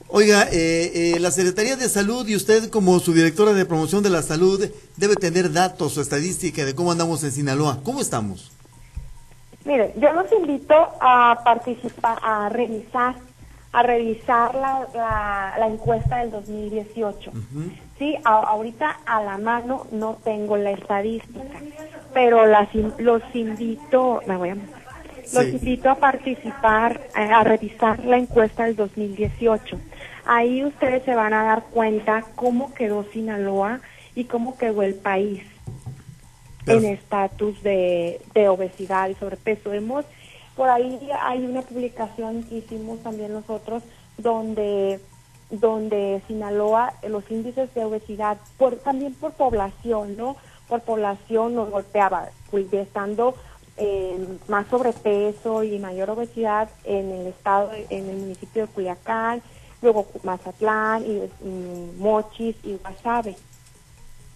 oiga, 0.07 0.43
eh, 0.51 1.15
eh, 1.15 1.19
la 1.19 1.31
Secretaría 1.31 1.75
de 1.75 1.89
Salud 1.89 2.27
y 2.27 2.35
usted 2.35 2.69
como 2.69 2.99
su 2.99 3.13
directora 3.13 3.53
de 3.53 3.65
promoción 3.65 4.03
de 4.03 4.09
la 4.09 4.21
salud 4.21 4.69
debe 4.95 5.15
tener 5.15 5.51
datos 5.51 5.97
o 5.97 6.01
estadística 6.01 6.65
de 6.65 6.75
cómo 6.75 6.91
andamos 6.91 7.23
en 7.23 7.31
Sinaloa. 7.31 7.79
¿Cómo 7.83 8.01
estamos? 8.01 8.51
Mire, 9.65 9.93
yo 9.97 10.13
los 10.13 10.31
invito 10.31 10.75
a 11.01 11.41
participar, 11.43 12.19
a 12.21 12.49
revisar 12.49 13.15
a 13.71 13.83
revisar 13.83 14.55
la, 14.55 15.55
la, 15.57 15.67
encuesta 15.67 16.17
del 16.17 16.31
2018. 16.31 17.31
Sí, 17.97 18.17
ahorita 18.23 18.99
a 19.05 19.21
la 19.23 19.37
mano 19.37 19.85
no 19.91 20.17
tengo 20.23 20.57
la 20.57 20.71
estadística, 20.71 21.59
pero 22.13 22.47
las, 22.47 22.73
los 22.97 23.21
invito, 23.33 24.21
me 24.25 24.37
voy 24.37 24.49
a 24.49 24.55
Los 25.33 25.47
invito 25.49 25.89
a 25.89 25.95
participar, 25.95 26.99
eh, 27.15 27.21
a 27.21 27.43
revisar 27.43 28.03
la 28.05 28.17
encuesta 28.17 28.65
del 28.65 28.75
2018. 28.75 29.79
Ahí 30.25 30.63
ustedes 30.63 31.03
se 31.03 31.13
van 31.13 31.33
a 31.33 31.43
dar 31.43 31.63
cuenta 31.65 32.23
cómo 32.35 32.73
quedó 32.73 33.03
Sinaloa 33.03 33.81
y 34.15 34.25
cómo 34.25 34.57
quedó 34.57 34.81
el 34.81 34.95
país 34.95 35.43
en 36.65 36.85
estatus 36.85 37.61
de, 37.63 38.21
de 38.33 38.47
obesidad 38.47 39.09
y 39.09 39.15
sobrepeso. 39.15 39.73
Hemos, 39.73 40.05
por 40.59 40.69
ahí 40.69 40.99
hay 41.21 41.45
una 41.45 41.61
publicación 41.61 42.43
que 42.43 42.57
hicimos 42.57 42.99
también 42.99 43.31
nosotros 43.31 43.81
donde 44.17 44.99
donde 45.49 46.21
Sinaloa 46.27 46.95
los 47.07 47.23
índices 47.31 47.73
de 47.73 47.85
obesidad 47.85 48.37
por 48.57 48.75
también 48.75 49.13
por 49.13 49.31
población 49.31 50.17
no 50.17 50.35
por 50.67 50.81
población 50.81 51.55
nos 51.55 51.69
golpeaba 51.69 52.27
pues, 52.51 52.73
estando 52.73 53.35
eh, 53.77 54.37
más 54.49 54.67
sobrepeso 54.67 55.63
y 55.63 55.79
mayor 55.79 56.09
obesidad 56.09 56.69
en 56.83 57.09
el 57.09 57.27
estado 57.27 57.71
en 57.89 58.09
el 58.09 58.17
municipio 58.17 58.63
de 58.63 58.73
Culiacán 58.73 59.41
luego 59.81 60.07
Mazatlán 60.23 61.05
y, 61.05 61.21
Mochis 61.97 62.57
y 62.63 62.75
Guasave. 62.75 63.37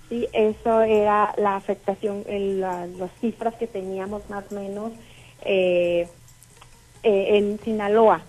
Sí 0.08 0.26
eso 0.32 0.84
era 0.84 1.34
la 1.36 1.58
afectación 1.58 2.24
en 2.28 2.62
las 2.62 3.12
cifras 3.20 3.56
que 3.56 3.68
teníamos 3.68 4.30
más 4.30 4.46
o 4.50 4.56
menos 4.56 4.94
eh, 5.45 6.08
eh, 7.03 7.38
en 7.38 7.60
Sinaloa 7.63 8.23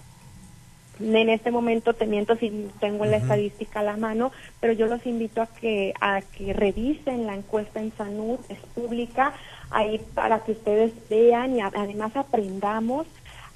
en 1.00 1.28
este 1.28 1.50
momento 1.50 1.94
te 1.94 2.06
miento 2.06 2.36
si 2.36 2.70
tengo 2.80 3.04
la 3.04 3.16
estadística 3.16 3.80
a 3.80 3.82
la 3.82 3.96
mano, 3.96 4.30
pero 4.60 4.72
yo 4.72 4.86
los 4.86 5.04
invito 5.06 5.42
a 5.42 5.46
que 5.46 5.92
a 6.00 6.20
que 6.20 6.52
revisen 6.52 7.26
la 7.26 7.34
encuesta 7.34 7.80
en 7.80 7.92
salud, 7.96 8.38
es 8.48 8.58
pública, 8.74 9.34
ahí 9.70 10.00
para 10.14 10.44
que 10.44 10.52
ustedes 10.52 10.92
vean 11.10 11.56
y 11.56 11.60
además 11.60 12.14
aprendamos 12.16 13.06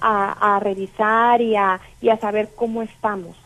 a, 0.00 0.60
revisar 0.62 1.40
y 1.40 1.56
a, 1.56 1.80
y 2.00 2.08
a 2.08 2.18
saber 2.18 2.50
cómo 2.54 2.82
estamos. 2.82 3.36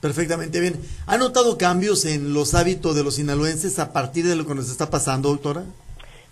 Perfectamente 0.00 0.60
bien. 0.60 0.80
¿Ha 1.06 1.18
notado 1.18 1.58
cambios 1.58 2.06
en 2.06 2.32
los 2.32 2.54
hábitos 2.54 2.96
de 2.96 3.04
los 3.04 3.16
sinaloenses 3.16 3.78
a 3.78 3.92
partir 3.92 4.26
de 4.26 4.36
lo 4.36 4.46
que 4.46 4.54
nos 4.54 4.70
está 4.70 4.88
pasando, 4.88 5.28
doctora? 5.28 5.64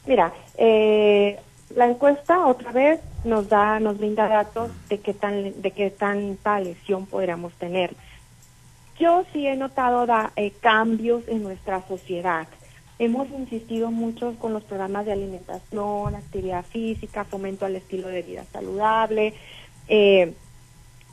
Mira, 0.06 0.32
eh, 0.56 1.38
la 1.76 1.86
encuesta 1.86 2.46
otra 2.46 2.72
vez 2.72 3.00
nos 3.24 3.50
da, 3.50 3.78
nos 3.80 3.98
brinda 3.98 4.26
datos 4.26 4.70
de 4.88 4.98
qué 4.98 5.12
tan, 5.12 5.60
de 5.60 5.70
qué 5.70 5.90
tanta 5.90 6.58
lesión 6.58 7.04
podríamos 7.04 7.52
tener. 7.52 7.94
Yo 8.98 9.24
sí 9.32 9.46
he 9.46 9.56
notado 9.56 10.06
eh, 10.36 10.52
cambios 10.60 11.28
en 11.28 11.42
nuestra 11.42 11.86
sociedad. 11.86 12.48
Hemos 12.98 13.28
insistido 13.28 13.90
mucho 13.90 14.34
con 14.38 14.54
los 14.54 14.64
programas 14.64 15.04
de 15.04 15.12
alimentación, 15.12 16.14
actividad 16.14 16.64
física, 16.64 17.24
fomento 17.24 17.66
al 17.66 17.76
estilo 17.76 18.08
de 18.08 18.22
vida 18.22 18.44
saludable. 18.50 19.34
Eh, 19.86 20.32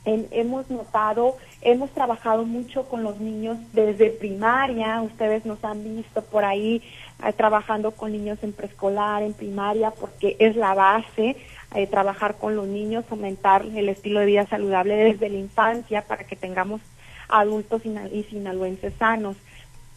hemos 0.06 0.70
notado, 0.70 1.38
hemos 1.62 1.90
trabajado 1.92 2.44
mucho 2.44 2.84
con 2.90 3.04
los 3.04 3.20
niños 3.20 3.58
desde 3.72 4.10
primaria. 4.10 5.02
Ustedes 5.02 5.46
nos 5.46 5.64
han 5.64 5.84
visto 5.84 6.22
por 6.24 6.44
ahí 6.44 6.82
eh, 7.26 7.34
trabajando 7.34 7.92
con 7.92 8.12
niños 8.12 8.40
en 8.42 8.54
preescolar, 8.54 9.24
en 9.24 9.34
primaria, 9.34 9.92
porque 9.92 10.36
es 10.40 10.56
la 10.56 10.74
base, 10.74 11.38
eh, 11.76 11.88
trabajar 11.88 12.36
con 12.36 12.56
los 12.56 12.68
niños, 12.68 13.06
fomentar 13.06 13.66
el 13.66 13.90
estilo 13.90 14.20
de 14.20 14.26
vida 14.26 14.46
saludable 14.48 14.96
desde 14.96 15.30
la 15.30 15.38
infancia 15.38 16.02
para 16.02 16.26
que 16.26 16.36
tengamos 16.36 16.82
adultos 17.30 17.82
y 17.86 18.24
sinaloenses 18.24 18.94
sanos. 19.00 19.38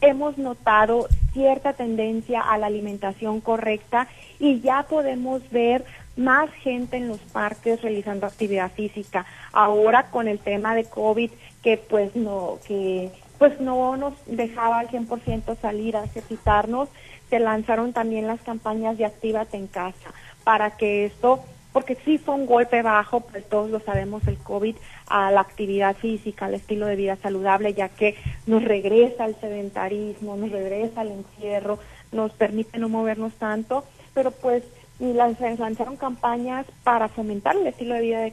Hemos 0.01 0.39
notado 0.39 1.09
cierta 1.33 1.73
tendencia 1.73 2.41
a 2.41 2.59
la 2.59 2.67
alimentación 2.67 3.41
correcta 3.41 4.09
y 4.39 4.61
ya 4.61 4.85
podemos 4.85 5.43
ver 5.51 5.85
más 6.17 6.51
gente 6.63 6.97
en 6.97 7.09
los 7.09 7.19
parques 7.19 7.83
realizando 7.83 8.27
actividad 8.27 8.73
física. 8.73 9.27
Ahora 9.53 10.11
con 10.11 10.29
el 10.29 10.39
tema 10.39 10.75
de 10.75 10.85
COVID 10.85 11.31
que 11.63 11.77
pues 11.77 12.17
no 12.17 12.59
que 12.67 13.11
pues 13.39 13.61
no 13.61 13.97
nos 13.97 14.15
dejaba 14.27 14.81
al 14.81 14.89
100% 14.89 15.61
salir 15.61 15.97
a 15.97 16.05
ejercitarnos, 16.05 16.89
se 17.29 17.39
lanzaron 17.39 17.93
también 17.93 18.27
las 18.27 18.41
campañas 18.41 18.97
de 18.99 19.05
Actívate 19.05 19.57
en 19.57 19.67
casa 19.67 20.11
para 20.45 20.77
que 20.77 21.07
esto, 21.07 21.41
porque 21.73 21.97
sí 22.05 22.19
fue 22.19 22.35
un 22.35 22.47
golpe 22.47 22.81
bajo, 22.83 23.21
pues 23.21 23.47
todos 23.49 23.71
lo 23.71 23.81
sabemos, 23.81 24.27
el 24.27 24.39
COVID, 24.39 24.77
a 25.09 25.31
la 25.31 25.41
actividad 25.41 25.97
física, 25.97 26.47
al 26.47 26.55
estilo 26.55 26.87
de 26.87 26.97
vida 26.97 27.17
saludable, 27.17 27.75
ya 27.75 27.89
que 27.89 28.15
nos 28.47 28.65
regresa 28.65 29.27
el 29.27 29.35
sedentarismo, 29.37 30.37
nos 30.37 30.51
regresa 30.51 31.03
el 31.03 31.11
encierro, 31.11 31.79
nos 32.13 32.33
permite 32.33 32.79
no 32.79 32.89
movernos 32.89 33.35
tanto, 33.35 33.85
pero 34.15 34.31
pues 34.31 34.63
y 34.99 35.13
lanzaron 35.13 35.97
campañas 35.97 36.67
para 36.85 37.09
fomentar 37.09 37.57
el 37.57 37.67
estilo 37.67 37.95
de 37.95 38.01
vida 38.01 38.27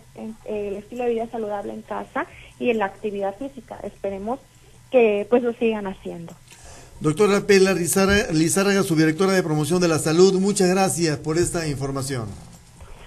el 0.45 0.75
estilo 0.75 1.03
de 1.03 1.09
vida 1.09 1.27
saludable 1.27 1.73
en 1.73 1.81
casa 1.81 2.25
y 2.59 2.69
en 2.69 2.77
la 2.77 2.85
actividad 2.85 3.35
física 3.37 3.77
esperemos 3.83 4.39
que 4.91 5.27
pues 5.29 5.43
lo 5.43 5.53
sigan 5.53 5.87
haciendo 5.87 6.33
Doctora 6.99 7.41
Pela 7.41 7.73
Lizárraga, 7.73 8.83
su 8.83 8.95
directora 8.95 9.33
de 9.33 9.43
promoción 9.43 9.81
de 9.81 9.89
la 9.89 9.99
salud, 9.99 10.39
muchas 10.39 10.69
gracias 10.69 11.17
por 11.17 11.37
esta 11.37 11.67
información. 11.67 12.29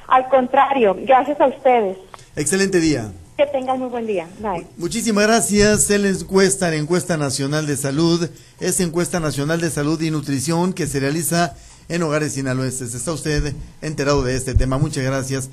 Al 0.07 0.29
contrario, 0.29 0.95
gracias 1.01 1.41
a 1.41 1.47
ustedes. 1.47 1.97
Excelente 2.37 2.79
día. 2.79 3.11
Que 3.39 3.47
tengan 3.47 3.79
muy 3.79 3.89
buen 3.89 4.07
día. 4.07 4.29
Bye. 4.41 4.67
Muchísimas 4.77 5.27
gracias. 5.27 5.91
Es 5.91 6.01
la 6.01 6.09
encuesta, 6.09 6.71
la 6.71 6.77
encuesta 6.77 7.17
nacional 7.17 7.67
de 7.67 7.77
salud, 7.77 8.29
es 8.61 8.81
encuesta 8.81 9.19
nacional 9.19 9.61
de 9.61 9.71
salud 9.71 10.01
y 10.03 10.11
nutrición 10.11 10.73
que 10.73 10.87
se 10.87 11.01
realiza 11.01 11.55
en 11.89 12.03
hogares 12.03 12.33
sinaloenses. 12.33 12.95
¿Está 12.95 13.13
usted 13.13 13.55
enterado 13.83 14.23
de 14.23 14.37
este 14.37 14.55
tema? 14.55 14.79
Muchas 14.79 15.05
gracias. 15.05 15.51